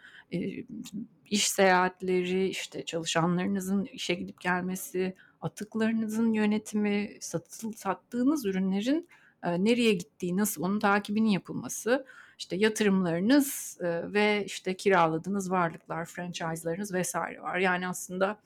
[1.30, 9.08] iş seyahatleri, işte çalışanlarınızın işe gidip gelmesi, atıklarınızın yönetimi, satıl, sattığınız ürünlerin
[9.42, 12.06] e, nereye gittiği, nasıl onun takibinin yapılması,
[12.38, 17.58] işte yatırımlarınız e, ve işte kiraladığınız varlıklar, franchise'larınız vesaire var.
[17.58, 18.40] Yani aslında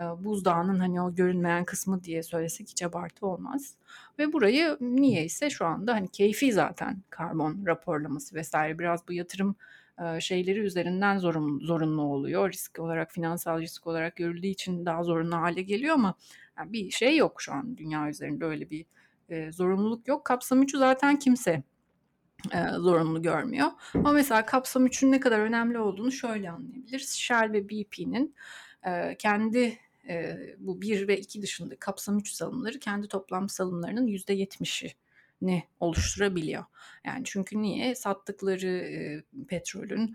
[0.00, 3.74] e, buzdağının hani o görünmeyen kısmı diye söylesek hiç abartı olmaz.
[4.18, 9.56] Ve burayı niye ise şu anda hani keyfi zaten karbon raporlaması vesaire biraz bu yatırım
[10.20, 12.52] şeyleri üzerinden zorun, zorunlu oluyor.
[12.52, 16.14] Risk olarak, finansal risk olarak görüldüğü için daha zorunlu hale geliyor ama
[16.58, 18.86] yani bir şey yok şu an dünya üzerinde öyle bir
[19.28, 20.24] e, zorunluluk yok.
[20.24, 21.62] Kapsam 3'ü zaten kimse
[22.54, 23.68] e, zorunlu görmüyor.
[23.94, 27.10] Ama mesela kapsam 3'ün ne kadar önemli olduğunu şöyle anlayabiliriz.
[27.10, 28.34] Shell ve BP'nin
[28.86, 34.06] e, kendi e, bu 1 ve 2 dışında kapsam 3 salımları kendi toplam salımlarının
[35.42, 36.64] %70'ini oluşturabiliyor.
[37.04, 37.94] Yani çünkü niye?
[37.94, 40.14] Sattıkları e, petrolün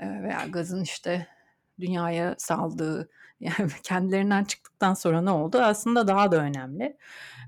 [0.00, 1.26] e, veya gazın işte
[1.80, 3.10] dünyaya saldığı
[3.40, 6.96] yani kendilerinden çıktıktan sonra ne oldu aslında daha da önemli.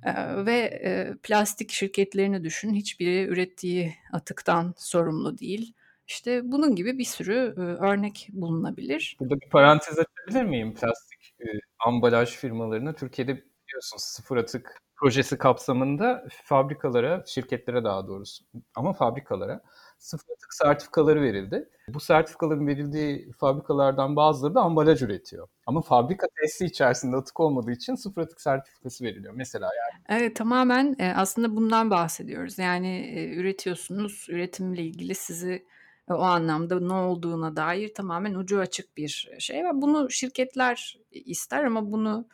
[0.05, 5.75] Ee, ve e, plastik şirketlerini düşün hiçbiri ürettiği atıktan sorumlu değil.
[6.07, 9.17] İşte bunun gibi bir sürü e, örnek bulunabilir.
[9.21, 10.75] Burada bir parantez açabilir miyim?
[10.75, 11.47] Plastik e,
[11.79, 13.33] ambalaj firmalarını Türkiye'de
[13.69, 19.61] biliyorsunuz sıfır atık projesi kapsamında fabrikalara, şirketlere daha doğrusu ama fabrikalara
[19.99, 21.69] sıfır atık sertifikaları verildi.
[21.89, 25.49] Bu sertifikaların verildiği fabrikalardan bazıları da ambalaj üretiyor.
[25.67, 30.21] Ama fabrika testi içerisinde atık olmadığı için sıfır atık sertifikası veriliyor mesela yani.
[30.21, 32.59] Evet tamamen e, aslında bundan bahsediyoruz.
[32.59, 35.67] Yani e, üretiyorsunuz, üretimle ilgili sizi
[36.11, 41.65] e, o anlamda ne olduğuna dair tamamen ucu açık bir şey ve bunu şirketler ister
[41.65, 42.29] ama bunu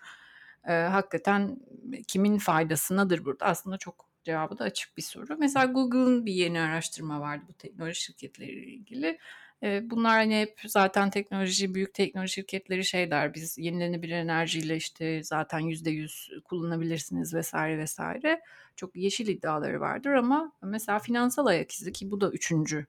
[0.68, 1.58] e, hakikaten
[2.08, 3.46] kimin faydasınadır burada?
[3.46, 5.36] Aslında çok cevabı da açık bir soru.
[5.38, 9.18] Mesela Google'ın bir yeni araştırma vardı bu teknoloji şirketleriyle ilgili.
[9.62, 15.58] Bunlar hani hep zaten teknoloji, büyük teknoloji şirketleri şey der, biz yenilenebilir enerjiyle işte zaten
[15.58, 18.40] yüzde yüz kullanabilirsiniz vesaire vesaire.
[18.76, 22.86] Çok yeşil iddiaları vardır ama mesela finansal ayak izi ki bu da üçüncü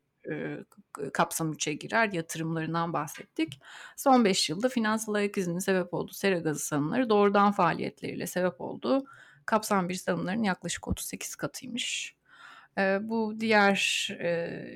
[1.13, 2.11] kapsam 3'e girer.
[2.11, 3.61] Yatırımlarından bahsettik.
[3.97, 9.05] Son 5 yılda finansal ayak izinin sebep olduğu sera gazı salımları doğrudan faaliyetleriyle sebep olduğu
[9.45, 12.15] kapsam 1 salımların yaklaşık 38 katıymış.
[13.01, 14.09] bu diğer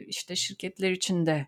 [0.08, 1.48] işte şirketler için de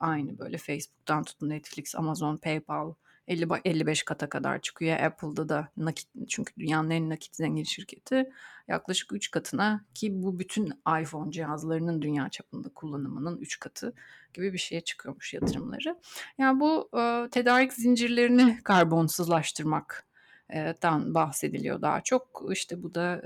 [0.00, 2.94] aynı böyle Facebook'tan tutun Netflix, Amazon, PayPal
[3.28, 5.00] 50 55 kata kadar çıkıyor.
[5.00, 8.30] Apple'da da nakit çünkü dünyanın en nakit zengin şirketi
[8.68, 13.92] yaklaşık 3 katına ki bu bütün iPhone cihazlarının dünya çapında kullanımının 3 katı
[14.34, 15.98] gibi bir şeye çıkıyormuş yatırımları.
[16.38, 16.88] Yani bu
[17.30, 22.44] tedarik zincirlerini karbonsuzlaştırmaktan bahsediliyor daha çok.
[22.52, 23.22] İşte bu da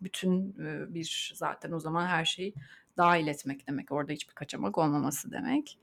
[0.00, 0.54] bütün
[0.94, 2.54] bir zaten o zaman her şeyi
[3.00, 3.92] dahil etmek demek.
[3.92, 5.78] Orada hiçbir kaçamak olmaması demek.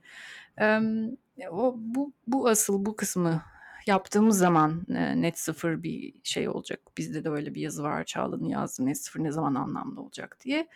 [1.52, 3.44] O bu bu asıl bu kısmı
[3.88, 4.84] yaptığımız zaman
[5.16, 6.80] net sıfır bir şey olacak.
[6.98, 8.04] Bizde de öyle bir yazı var.
[8.04, 10.68] Çağla'nın yazdığı net sıfır ne zaman anlamlı olacak diye.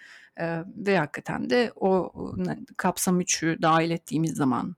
[0.78, 2.14] Ve hakikaten de o
[2.78, 4.76] kapsam 3'ü dahil ettiğimiz zaman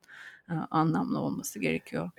[0.71, 2.09] anlamlı olması gerekiyor.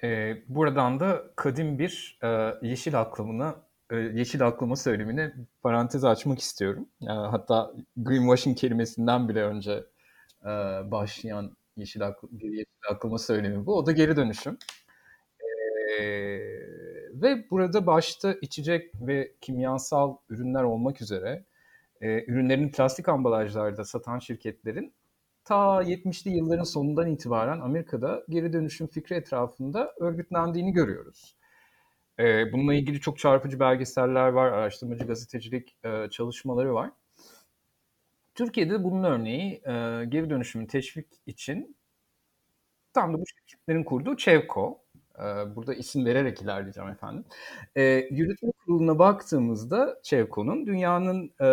[0.48, 2.18] Buradan da kadim bir
[2.62, 3.56] yeşil aklamına
[3.92, 6.88] yeşil aklama söylemini parantez açmak istiyorum.
[7.06, 9.84] Hatta greenwashing kelimesinden bile önce
[10.90, 13.76] başlayan yeşil, akl bir yeşil aklama söylemi bu.
[13.76, 14.58] O da geri dönüşüm.
[17.14, 21.44] ve burada başta içecek ve kimyasal ürünler olmak üzere
[22.00, 24.92] ürünlerini plastik ambalajlarda satan şirketlerin
[25.44, 31.36] ta 70'li yılların sonundan itibaren Amerika'da geri dönüşüm fikri etrafında örgütlendiğini görüyoruz.
[32.18, 36.90] E, bununla ilgili çok çarpıcı belgeseller var, araştırmacı gazetecilik e, çalışmaları var.
[38.34, 41.76] Türkiye'de bunun örneği e, geri dönüşümün teşvik için
[42.94, 44.84] tam da bu şirketlerin kurduğu Çevko.
[45.18, 45.22] E,
[45.56, 47.24] burada isim vererek ilerleyeceğim efendim.
[47.76, 51.48] E, yürütme kuruluna baktığımızda Çevko'nun dünyanın e,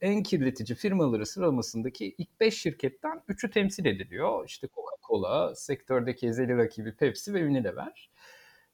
[0.00, 4.46] en kirletici firmaları sıralamasındaki ilk 5 şirketten 3'ü temsil ediliyor.
[4.46, 8.10] İşte Coca-Cola, sektördeki ezeli rakibi Pepsi ve Unilever.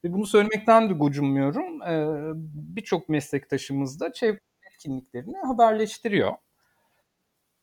[0.04, 1.82] Ve bunu söylemekten de gocunmuyorum.
[1.82, 2.32] Ee,
[2.76, 4.40] Birçok meslektaşımız da çevre
[4.72, 6.32] etkinliklerini haberleştiriyor.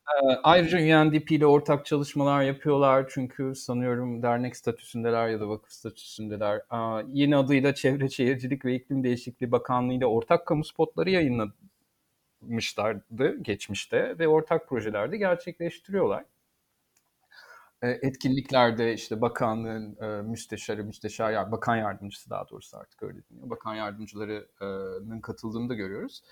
[0.08, 6.58] Ee, ayrıca UNDP ile ortak çalışmalar yapıyorlar çünkü sanıyorum dernek statüsündeler ya da vakıf statüsündeler.
[6.58, 14.20] Ee, yeni adıyla Çevre Şehircilik ve İklim Değişikliği Bakanlığı ile ortak kamu spotları yayınlamışlardı geçmişte
[14.20, 16.26] ve ortak projelerde gerçekleştiriyorlar.
[17.82, 19.98] Etkinliklerde işte bakanlığın
[20.30, 23.50] müsteşarı, müsteşar, yani bakan yardımcısı daha doğrusu artık öyle deniyor.
[23.50, 26.24] Bakan yardımcılarının katıldığını da görüyoruz.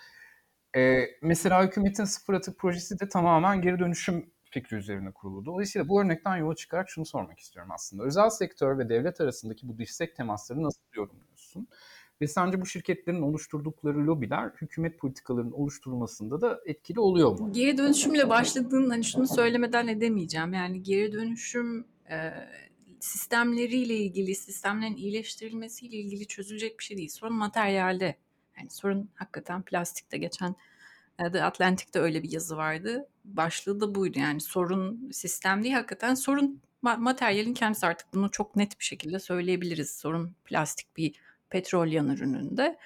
[1.21, 5.45] Mesela hükümetin sıfır atık projesi de tamamen geri dönüşüm fikri üzerine kurulu.
[5.45, 8.03] Dolayısıyla bu örnekten yola çıkarak şunu sormak istiyorum aslında.
[8.03, 11.67] Özel sektör ve devlet arasındaki bu dirsek temasları nasıl yorumluyorsun?
[12.21, 17.51] Ve sence bu şirketlerin oluşturdukları lobiler hükümet politikalarının oluşturulmasında da etkili oluyor mu?
[17.51, 20.53] Geri dönüşümle başladığın hani şunu söylemeden edemeyeceğim.
[20.53, 22.33] Yani geri dönüşüm e,
[22.99, 27.09] sistemleriyle ilgili, sistemlerin iyileştirilmesiyle ilgili çözülecek bir şey değil.
[27.09, 28.15] Sorun materyalde.
[28.57, 30.55] Yani sorun hakikaten plastikte geçen
[31.19, 33.09] e, The Atlantic'te öyle bir yazı vardı.
[33.25, 34.19] Başlığı da buydu.
[34.19, 39.89] Yani sorun sistem değil hakikaten sorun materyalin kendisi artık bunu çok net bir şekilde söyleyebiliriz.
[39.89, 41.15] Sorun plastik bir
[41.49, 42.77] petrol yan ürününde.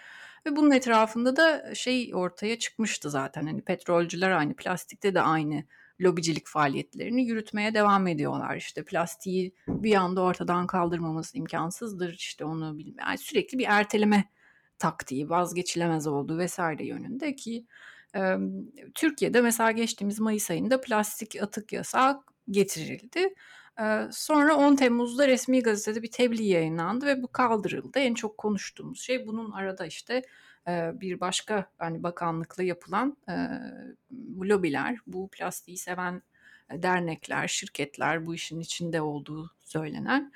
[0.46, 3.46] Ve bunun etrafında da şey ortaya çıkmıştı zaten.
[3.46, 5.64] Hani petrolcüler aynı, plastikte de aynı
[6.02, 8.56] lobicilik faaliyetlerini yürütmeye devam ediyorlar.
[8.56, 12.14] İşte plastiği bir anda ortadan kaldırmamız imkansızdır.
[12.14, 13.06] İşte onu bilmem.
[13.08, 14.26] Yani sürekli bir erteleme
[14.80, 17.66] taktiği, vazgeçilemez olduğu vesaire yönünde ki
[18.16, 18.36] e,
[18.96, 23.34] Türkiye'de mesela geçtiğimiz Mayıs ayında plastik atık yasağı getirildi.
[24.12, 28.00] Sonra 10 Temmuz'da resmi gazetede bir tebliğ yayınlandı ve bu kaldırıldı.
[28.00, 30.22] En çok konuştuğumuz şey bunun arada işte
[30.94, 33.18] bir başka hani bakanlıkla yapılan
[34.42, 36.22] lobiler, bu plastiği seven
[36.72, 40.32] dernekler, şirketler bu işin içinde olduğu söylenen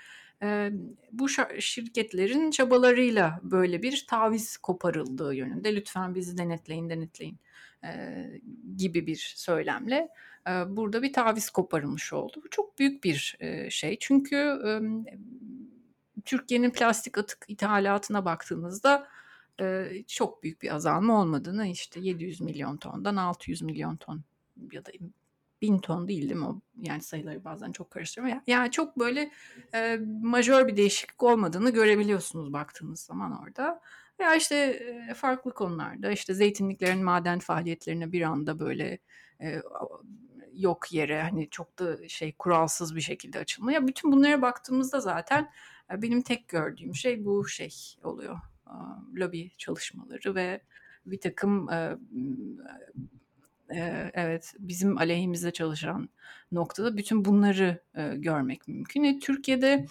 [1.12, 1.29] bu
[1.60, 7.38] şirketlerin çabalarıyla böyle bir taviz koparıldığı yönünde lütfen bizi denetleyin denetleyin
[8.77, 10.09] gibi bir söylemle
[10.67, 12.41] burada bir taviz koparılmış oldu.
[12.43, 13.37] Bu çok büyük bir
[13.69, 14.61] şey çünkü
[16.25, 19.07] Türkiye'nin plastik atık ithalatına baktığınızda
[20.07, 24.23] çok büyük bir azalma olmadığını işte 700 milyon tondan 600 milyon ton
[24.71, 24.91] ya da
[25.63, 26.61] bin ton değil değil mi?
[26.81, 28.37] Yani sayıları bazen çok karıştırıyor.
[28.47, 29.31] Yani çok böyle
[29.73, 33.81] e, majör bir değişiklik olmadığını görebiliyorsunuz baktığınız zaman orada.
[34.23, 34.79] Ya işte
[35.15, 38.97] farklı konularda işte zeytinliklerin maden faaliyetlerine bir anda böyle
[39.41, 39.62] e,
[40.53, 43.71] yok yere hani çok da şey kuralsız bir şekilde açılma.
[43.71, 45.51] Ya bütün bunlara baktığımızda zaten
[45.91, 48.38] benim tek gördüğüm şey bu şey oluyor.
[49.15, 50.62] Lobi çalışmaları ve
[51.05, 51.69] bir takım
[54.13, 56.09] evet, bizim aleyhimize çalışan
[56.51, 57.83] noktada bütün bunları,
[58.15, 59.03] görmek mümkün.
[59.03, 59.86] E, Türkiye'de,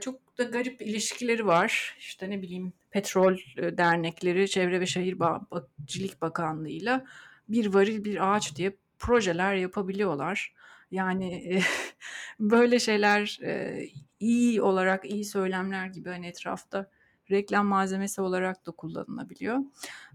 [0.00, 1.96] çok da garip ilişkileri var.
[1.98, 7.04] İşte, ne bileyim, petrol, eee, dernekleri Çevre ve Şehir Ba Bahçecilik Bakanlığı'yla
[7.48, 10.54] bir varil bir ağaç diye projeler yapabiliyorlar.
[10.90, 11.60] Yani,
[12.40, 13.88] böyle şeyler, eee,
[14.20, 16.90] iyi olarak, iyi söylemler gibi, hani, etrafta
[17.30, 19.58] reklam malzemesi olarak da kullanılabiliyor.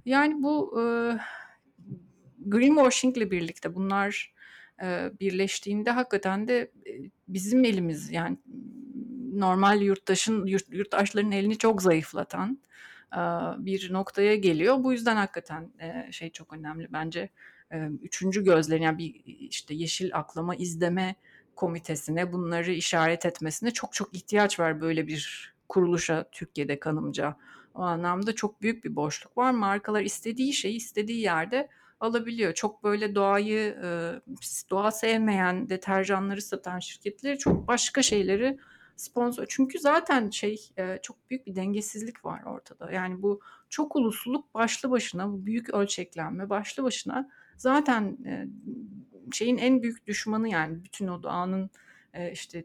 [0.05, 0.79] Yani bu,
[2.47, 4.33] greenwashing ile birlikte bunlar
[4.83, 6.91] e, birleştiğinde hakikaten de e,
[7.27, 8.37] bizim elimiz yani
[9.39, 12.59] normal yurttaşın yurt, yurttaşların elini çok zayıflatan
[13.13, 13.19] e,
[13.57, 14.83] bir noktaya geliyor.
[14.83, 17.29] Bu yüzden hakikaten e, şey çok önemli bence.
[17.71, 21.15] E, üçüncü gözlerin yani bir işte yeşil aklama izleme
[21.55, 27.37] komitesine bunları işaret etmesine çok çok ihtiyaç var böyle bir kuruluşa Türkiye'de kanımca.
[27.75, 29.51] O anlamda çok büyük bir boşluk var.
[29.51, 31.69] Markalar istediği şeyi istediği yerde
[31.99, 32.53] alabiliyor.
[32.53, 33.77] Çok böyle doğayı
[34.69, 38.57] doğa sevmeyen deterjanları satan şirketleri çok başka şeyleri
[38.97, 39.45] sponsor.
[39.49, 40.69] Çünkü zaten şey
[41.01, 42.91] çok büyük bir dengesizlik var ortada.
[42.91, 48.17] Yani bu çok ulusluluk başlı başına bu büyük ölçeklenme başlı başına zaten
[49.31, 51.69] şeyin en büyük düşmanı yani bütün o doğanın
[52.31, 52.63] işte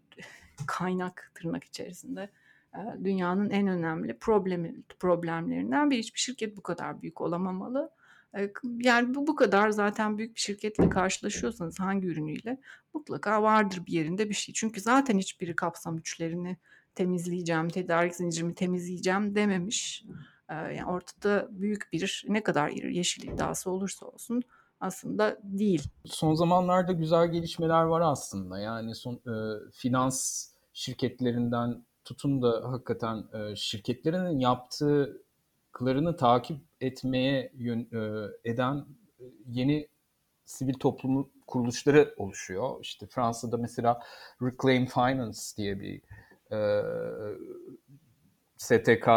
[0.66, 2.30] kaynak tırnak içerisinde
[3.04, 7.90] dünyanın en önemli problemi problemlerinden bir hiçbir şirket bu kadar büyük olamamalı
[8.78, 12.60] yani bu bu kadar zaten büyük bir şirketle karşılaşıyorsanız hangi ürünüyle
[12.94, 14.54] mutlaka vardır bir yerinde bir şey.
[14.54, 16.56] Çünkü zaten hiçbiri kapsam üçlerini
[16.94, 20.04] temizleyeceğim, tedarik zincirimi temizleyeceğim dememiş.
[20.50, 24.42] Yani ortada büyük bir ne kadar yeşil iddiası olursa olsun
[24.80, 25.82] aslında değil.
[26.04, 28.58] Son zamanlarda güzel gelişmeler var aslında.
[28.58, 29.34] Yani son e,
[29.72, 35.22] finans şirketlerinden tutun da hakikaten e, şirketlerin yaptığı
[35.72, 38.86] haklarını takip etmeye yön, e, eden
[39.20, 39.88] e, yeni
[40.44, 42.78] sivil toplum kuruluşları oluşuyor.
[42.82, 44.00] İşte Fransa'da mesela
[44.42, 46.02] Reclaim Finance diye bir
[46.52, 46.82] e,
[48.56, 49.08] STK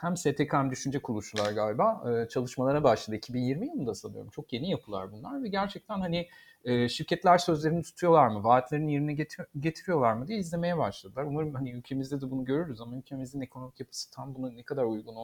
[0.00, 3.16] hem STK hem düşünce kuruluşlar galiba e, çalışmalara başladı.
[3.16, 4.30] 2020 yılında sanıyorum.
[4.30, 6.28] Çok yeni yapılar bunlar ve gerçekten hani
[6.64, 11.24] e, şirketler sözlerini tutuyorlar mı, vaatlerini yerine getir, getiriyorlar mı diye izlemeye başladılar.
[11.24, 15.14] Umarım hani ülkemizde de bunu görürüz ama ülkemizin ekonomik yapısı tam buna ne kadar uygun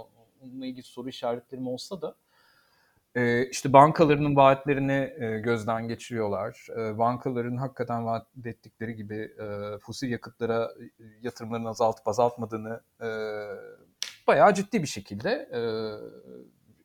[0.44, 2.16] onunla ilgili soru işaretlerim olsa da
[3.14, 6.66] e, işte bankalarının vaatlerini e, gözden geçiriyorlar.
[6.78, 13.08] E, bankaların hakikaten vaat ettikleri gibi e, fosil yakıtlara e, yatırımlarını azaltıp azaltmadığını e,
[14.26, 15.60] bayağı ciddi bir şekilde e,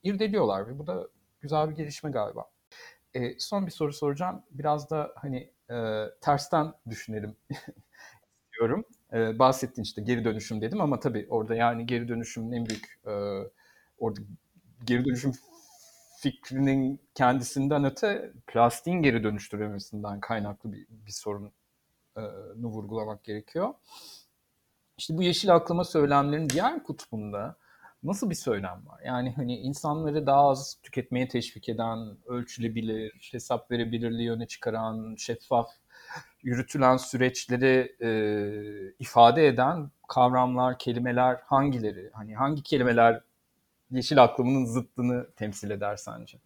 [0.04, 1.08] irdeliyorlar ve bu da
[1.42, 2.46] güzel bir gelişme galiba.
[3.14, 4.44] E, son bir soru soracağım.
[4.52, 7.36] Biraz da hani e, tersten düşünelim
[8.46, 8.86] istiyorum.
[9.14, 13.12] E, bahsettin işte geri dönüşüm dedim ama tabii orada yani geri dönüşümün en büyük e,
[14.00, 14.22] orada
[14.86, 15.32] geri dönüşüm
[16.20, 21.52] fikrinin kendisinden öte plastiğin geri dönüştürülmesinden kaynaklı bir, bir sorunu
[22.56, 23.74] vurgulamak gerekiyor.
[24.98, 27.56] İşte bu yeşil aklama söylemlerin diğer kutbunda
[28.04, 29.02] nasıl bir söylem var?
[29.06, 35.70] Yani hani insanları daha az tüketmeye teşvik eden, ölçülebilir, hesap verebilirliği öne çıkaran, şeffaf
[36.44, 38.10] yürütülen süreçleri e,
[39.00, 42.10] ifade eden kavramlar, kelimeler hangileri?
[42.14, 43.22] Hani hangi kelimeler
[43.92, 46.38] yeşil aklımının zıttını temsil eder sence?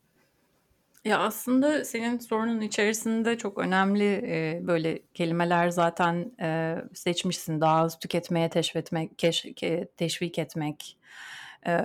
[1.06, 7.62] Ya aslında senin sorunun içerisinde çok önemli e, böyle kelimeler zaten e, seçmişsin.
[7.62, 10.98] Daha az tüketmeye teşvik keş, ke, teşvik etmek,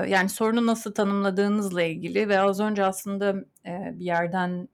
[0.08, 3.34] yani sorunu nasıl tanımladığınızla ilgili ve az önce aslında
[3.66, 4.68] bir yerden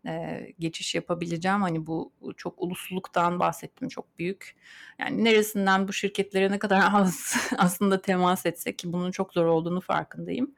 [0.58, 1.62] geçiş yapabileceğim.
[1.62, 4.56] Hani bu çok ulusluluktan bahsettim çok büyük.
[4.98, 9.80] Yani neresinden bu şirketlere ne kadar az aslında temas etsek ki bunun çok zor olduğunu
[9.80, 10.54] farkındayım.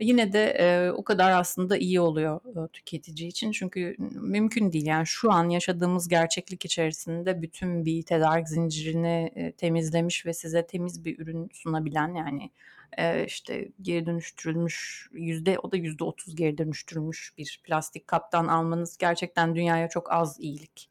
[0.00, 2.40] Yine de o kadar aslında iyi oluyor
[2.72, 3.52] tüketici için.
[3.52, 10.34] Çünkü mümkün değil yani şu an yaşadığımız gerçeklik içerisinde bütün bir tedarik zincirini temizlemiş ve
[10.34, 12.50] size temiz bir ürün sunabilen yani
[12.98, 18.98] e, işte geri dönüştürülmüş yüzde o da yüzde otuz geri dönüştürülmüş bir plastik kaptan almanız
[18.98, 20.90] gerçekten dünyaya çok az iyilik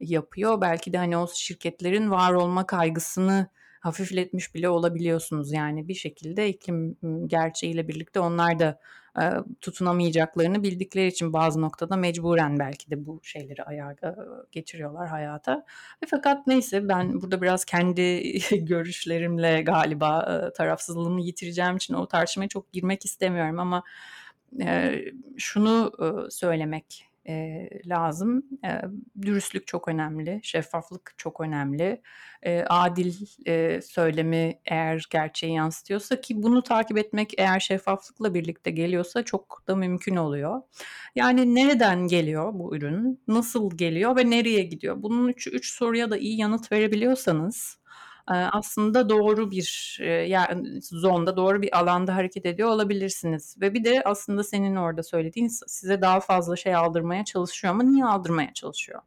[0.00, 0.60] yapıyor.
[0.60, 3.48] Belki de hani o şirketlerin var olma kaygısını
[3.80, 5.52] hafifletmiş bile olabiliyorsunuz.
[5.52, 6.96] Yani bir şekilde iklim
[7.26, 8.80] gerçeğiyle birlikte onlar da
[9.20, 9.24] e,
[9.60, 13.94] tutunamayacaklarını bildikleri için bazı noktada mecburen belki de bu şeyleri ayağa
[14.52, 15.64] geçiriyorlar hayata.
[16.02, 18.22] E, fakat neyse ben burada biraz kendi
[18.64, 23.82] görüşlerimle galiba e, tarafsızlığımı yitireceğim için o tartışmaya çok girmek istemiyorum ama
[24.60, 25.00] e,
[25.36, 28.42] şunu e, söylemek e, lazım.
[28.64, 28.80] E,
[29.22, 32.02] dürüstlük çok önemli, şeffaflık çok önemli.
[32.42, 33.14] E, adil
[33.46, 39.76] e, söylemi eğer gerçeği yansıtıyorsa ki bunu takip etmek eğer şeffaflıkla birlikte geliyorsa çok da
[39.76, 40.62] mümkün oluyor.
[41.14, 45.02] Yani nereden geliyor bu ürün, nasıl geliyor ve nereye gidiyor?
[45.02, 47.78] Bunun üç, üç soruya da iyi yanıt verebiliyorsanız
[48.26, 53.56] aslında doğru bir yani zonda doğru bir alanda hareket ediyor olabilirsiniz.
[53.60, 58.04] Ve bir de aslında senin orada söylediğin size daha fazla şey aldırmaya çalışıyor ama niye
[58.04, 59.00] aldırmaya çalışıyor?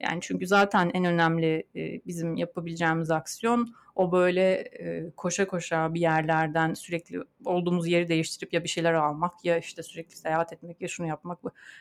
[0.00, 1.66] Yani çünkü zaten en önemli
[2.06, 4.70] bizim yapabileceğimiz aksiyon o böyle
[5.16, 10.16] koşa koşa bir yerlerden sürekli olduğumuz yeri değiştirip ya bir şeyler almak ya işte sürekli
[10.16, 11.38] seyahat etmek ya şunu yapmak.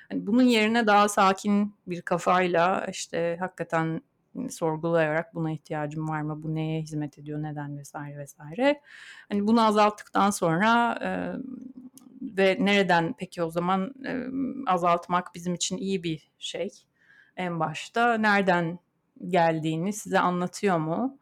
[0.10, 4.02] Hani bunun yerine daha sakin bir kafayla işte hakikaten
[4.50, 8.82] sorgulayarak buna ihtiyacım var mı, bu neye hizmet ediyor, neden vesaire vesaire.
[9.30, 11.10] Hani bunu azalttıktan sonra e,
[12.22, 14.26] ve nereden peki o zaman e,
[14.72, 16.70] azaltmak bizim için iyi bir şey
[17.38, 18.14] en başta.
[18.14, 18.80] Nereden
[19.28, 21.18] geldiğini size anlatıyor mu?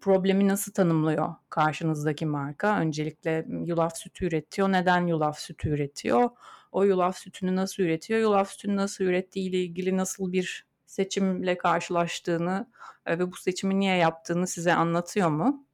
[0.00, 2.80] Problemi nasıl tanımlıyor karşınızdaki marka?
[2.80, 4.72] Öncelikle yulaf sütü üretiyor.
[4.72, 6.30] Neden yulaf sütü üretiyor?
[6.72, 8.20] O yulaf sütünü nasıl üretiyor?
[8.20, 12.66] Yulaf sütünü nasıl ürettiği ile ilgili nasıl bir seçimle karşılaştığını
[13.06, 15.66] e, ve bu seçimi niye yaptığını size anlatıyor mu?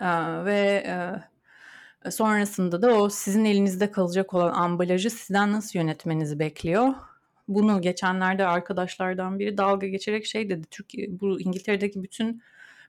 [0.00, 0.06] E,
[0.44, 0.84] ve
[2.04, 6.94] e, sonrasında da o sizin elinizde kalacak olan ambalajı sizden nasıl yönetmenizi bekliyor?
[7.48, 10.66] Bunu geçenlerde arkadaşlardan biri dalga geçerek şey dedi.
[10.70, 12.42] Türkiye bu İngiltere'deki bütün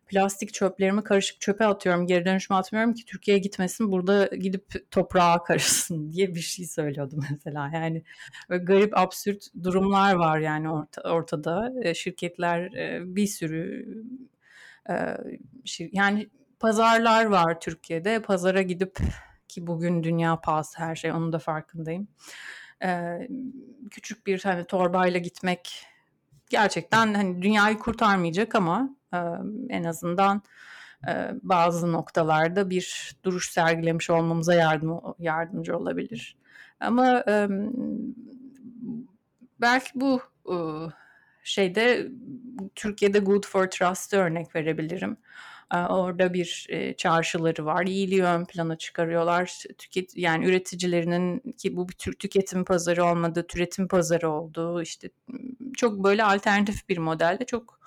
[0.08, 2.08] plastik çöplerimi karışık çöpe atıyorum.
[2.08, 3.92] Geri dönüşüme atmıyorum ki Türkiye'ye gitmesin.
[3.92, 7.72] Burada gidip toprağa karışsın diye bir şey söylüyordu mesela.
[7.74, 8.04] Yani
[8.48, 11.74] garip absürt durumlar var yani orta, ortada.
[11.82, 13.88] E, şirketler e, bir sürü
[14.90, 15.18] e,
[15.92, 16.30] yani
[16.60, 18.22] pazarlar var Türkiye'de.
[18.22, 18.98] Pazara gidip
[19.48, 22.08] ki bugün dünya pahası her şey onun da farkındayım.
[23.92, 25.93] Küçük bir hani torbayla gitmek
[26.50, 28.90] gerçekten hani dünyayı kurtarmayacak ama
[29.70, 30.42] en azından
[31.42, 36.38] bazı noktalarda bir duruş sergilemiş olmamıza yardım yardımcı olabilir.
[36.80, 37.24] Ama
[39.62, 40.22] belki bu
[41.44, 42.08] şeyde
[42.76, 45.18] Türkiye'de Good for Trust'ı örnek verebilirim.
[45.72, 47.86] Orada bir çarşıları var.
[47.86, 49.64] İyiliği ön plana çıkarıyorlar.
[49.78, 54.82] Tüket, yani üreticilerinin ki bu bir tür tüketim pazarı olmadı, türetim pazarı oldu.
[54.82, 55.10] İşte
[55.78, 57.80] çok böyle alternatif bir modelde çok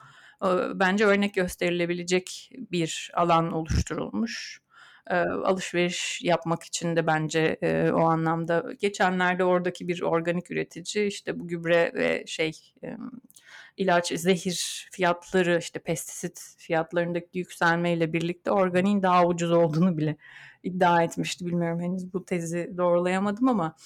[0.75, 4.61] bence örnek gösterilebilecek bir alan oluşturulmuş.
[5.45, 7.59] Alışveriş yapmak için de bence
[7.95, 12.53] o anlamda geçenlerde oradaki bir organik üretici işte bu gübre ve şey
[13.77, 20.17] ilaç, zehir fiyatları işte pestisit fiyatlarındaki yükselmeyle birlikte organiğin daha ucuz olduğunu bile
[20.63, 21.47] iddia etmişti.
[21.47, 23.77] Bilmiyorum henüz bu tezi doğrulayamadım ama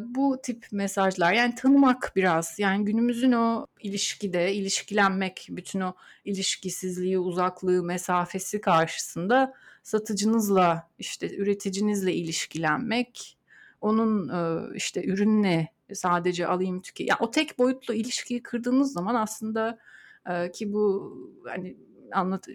[0.00, 7.82] bu tip mesajlar yani tanımak biraz yani günümüzün o ilişkide ilişkilenmek bütün o ilişkisizliği, uzaklığı,
[7.82, 13.38] mesafesi karşısında satıcınızla işte üreticinizle ilişkilenmek,
[13.80, 17.08] onun e, işte ürünle sadece alayım tüketeyim.
[17.08, 19.78] Yani o tek boyutlu ilişkiyi kırdığınız zaman aslında
[20.30, 21.14] e, ki bu
[21.44, 21.76] hani
[22.12, 22.46] anlat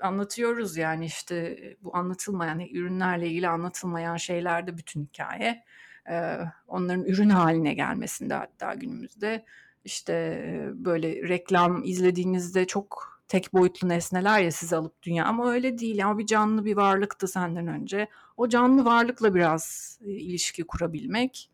[0.00, 5.64] anlatıyoruz yani işte bu anlatılmayan ürünlerle ilgili anlatılmayan şeylerde bütün hikaye
[6.10, 6.38] e,
[6.68, 9.44] onların ürün haline gelmesinde hatta günümüzde
[9.84, 10.44] işte
[10.74, 16.18] böyle reklam izlediğinizde çok tek boyutlu nesneler ya sizi alıp dünya ama öyle değil ya
[16.18, 21.50] bir canlı bir varlıktı senden önce o canlı varlıkla biraz e, ilişki kurabilmek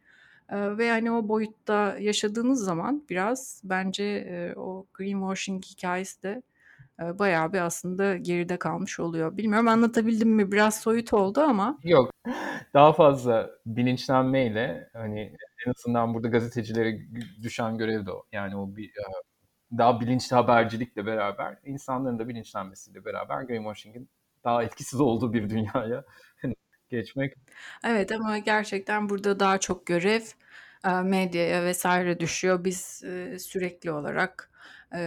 [0.48, 6.42] e, ve hani o boyutta yaşadığınız zaman biraz bence e, o greenwashing hikayesi de
[7.18, 9.36] bayağı bir aslında geride kalmış oluyor.
[9.36, 10.52] Bilmiyorum anlatabildim mi?
[10.52, 11.78] Biraz soyut oldu ama.
[11.84, 12.10] Yok.
[12.74, 16.98] Daha fazla bilinçlenmeyle hani en azından burada gazetecilere
[17.42, 18.24] düşen görev de o.
[18.32, 18.92] Yani o bir
[19.78, 24.08] daha bilinçli habercilikle beraber insanların da bilinçlenmesiyle beraber greenwashing'in
[24.44, 26.04] daha etkisiz olduğu bir dünyaya
[26.88, 27.34] geçmek.
[27.84, 30.22] Evet ama gerçekten burada daha çok görev
[30.84, 32.64] e, medyaya vesaire düşüyor.
[32.64, 34.50] Biz e, sürekli olarak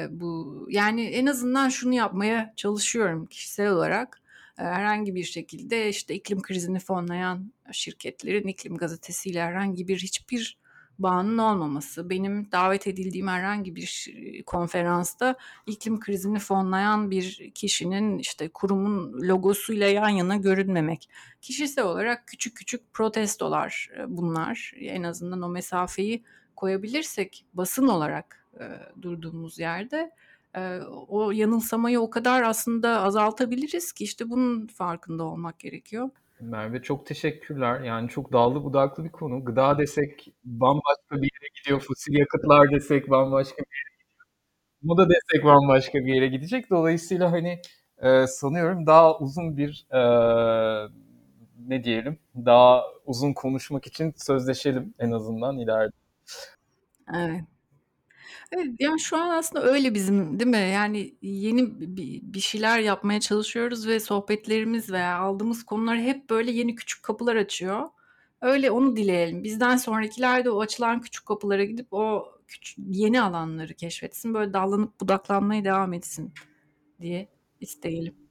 [0.10, 4.22] bu yani en azından şunu yapmaya çalışıyorum kişisel olarak
[4.56, 10.58] herhangi bir şekilde işte iklim krizini fonlayan şirketlerin iklim gazetesiyle herhangi bir hiçbir
[11.00, 14.12] bağının olmaması, benim davet edildiğim herhangi bir
[14.46, 15.36] konferansta
[15.66, 21.10] iklim krizini fonlayan bir kişinin işte kurumun logosuyla yan yana görünmemek.
[21.42, 24.74] Kişisel olarak küçük küçük protestolar bunlar.
[24.80, 26.24] En azından o mesafeyi
[26.56, 28.64] koyabilirsek basın olarak e,
[29.02, 30.12] durduğumuz yerde
[30.56, 36.10] e, o yanılsamayı o kadar aslında azaltabiliriz ki işte bunun farkında olmak gerekiyor.
[36.40, 37.82] Merve çok teşekkürler.
[37.82, 39.46] Yani çok dallı budaklı bir konu.
[39.46, 41.80] Gıda desek bambaşka bir yere gidiyor.
[41.80, 44.26] Fosil yakıtlar desek bambaşka bir yere gidiyor.
[44.84, 46.70] Moda desek bambaşka bir yere gidecek.
[46.70, 47.62] Dolayısıyla hani
[47.98, 50.00] e, sanıyorum daha uzun bir e,
[51.68, 55.92] ne diyelim daha uzun konuşmak için sözleşelim en azından ileride.
[57.16, 57.44] Evet.
[58.52, 60.58] Evet, yani şu an aslında öyle bizim değil mi?
[60.74, 61.80] Yani yeni
[62.34, 67.90] bir şeyler yapmaya çalışıyoruz ve sohbetlerimiz veya aldığımız konular hep böyle yeni küçük kapılar açıyor.
[68.42, 69.44] Öyle onu dileyelim.
[69.44, 74.34] Bizden sonrakiler de o açılan küçük kapılara gidip o küçük, yeni alanları keşfetsin.
[74.34, 76.34] Böyle dallanıp budaklanmaya devam etsin
[77.02, 77.30] diye
[77.62, 78.23] isteyelim.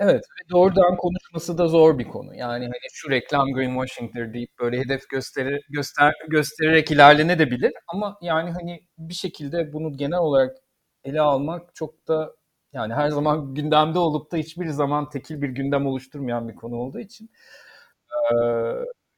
[0.00, 2.34] Evet ve doğrudan konuşması da zor bir konu.
[2.34, 8.80] Yani hani şu reklam greenwashing'tir deyip böyle hedef gösterir, göster, göstererek ilerlenebilir ama yani hani
[8.98, 10.56] bir şekilde bunu genel olarak
[11.04, 12.34] ele almak çok da
[12.72, 17.00] yani her zaman gündemde olup da hiçbir zaman tekil bir gündem oluşturmayan bir konu olduğu
[17.00, 17.30] için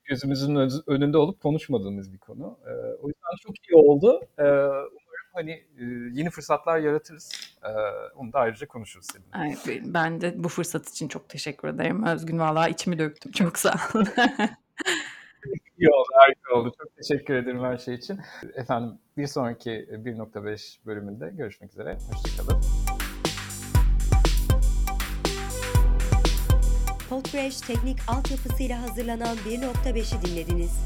[0.05, 0.57] gözümüzün
[0.87, 2.59] önünde olup konuşmadığımız bir konu.
[3.03, 4.21] O yüzden çok iyi oldu.
[5.31, 7.33] E, hani e, yeni fırsatlar yaratırız.
[7.63, 7.71] E,
[8.15, 9.57] onu da ayrıca konuşuruz seninle.
[9.67, 12.07] Evet, ben de bu fırsat için çok teşekkür ederim.
[12.07, 13.33] Özgün valla içimi döktüm.
[13.33, 14.05] Çok sağ ol.
[15.79, 16.73] İyi oldu, harika oldu.
[16.79, 18.21] Çok teşekkür ederim her şey için.
[18.55, 21.99] Efendim bir sonraki 1.5 bölümünde görüşmek üzere.
[22.13, 22.63] Hoşçakalın.
[27.11, 30.85] Podfresh teknik altyapısıyla hazırlanan 1.5'i dinlediniz.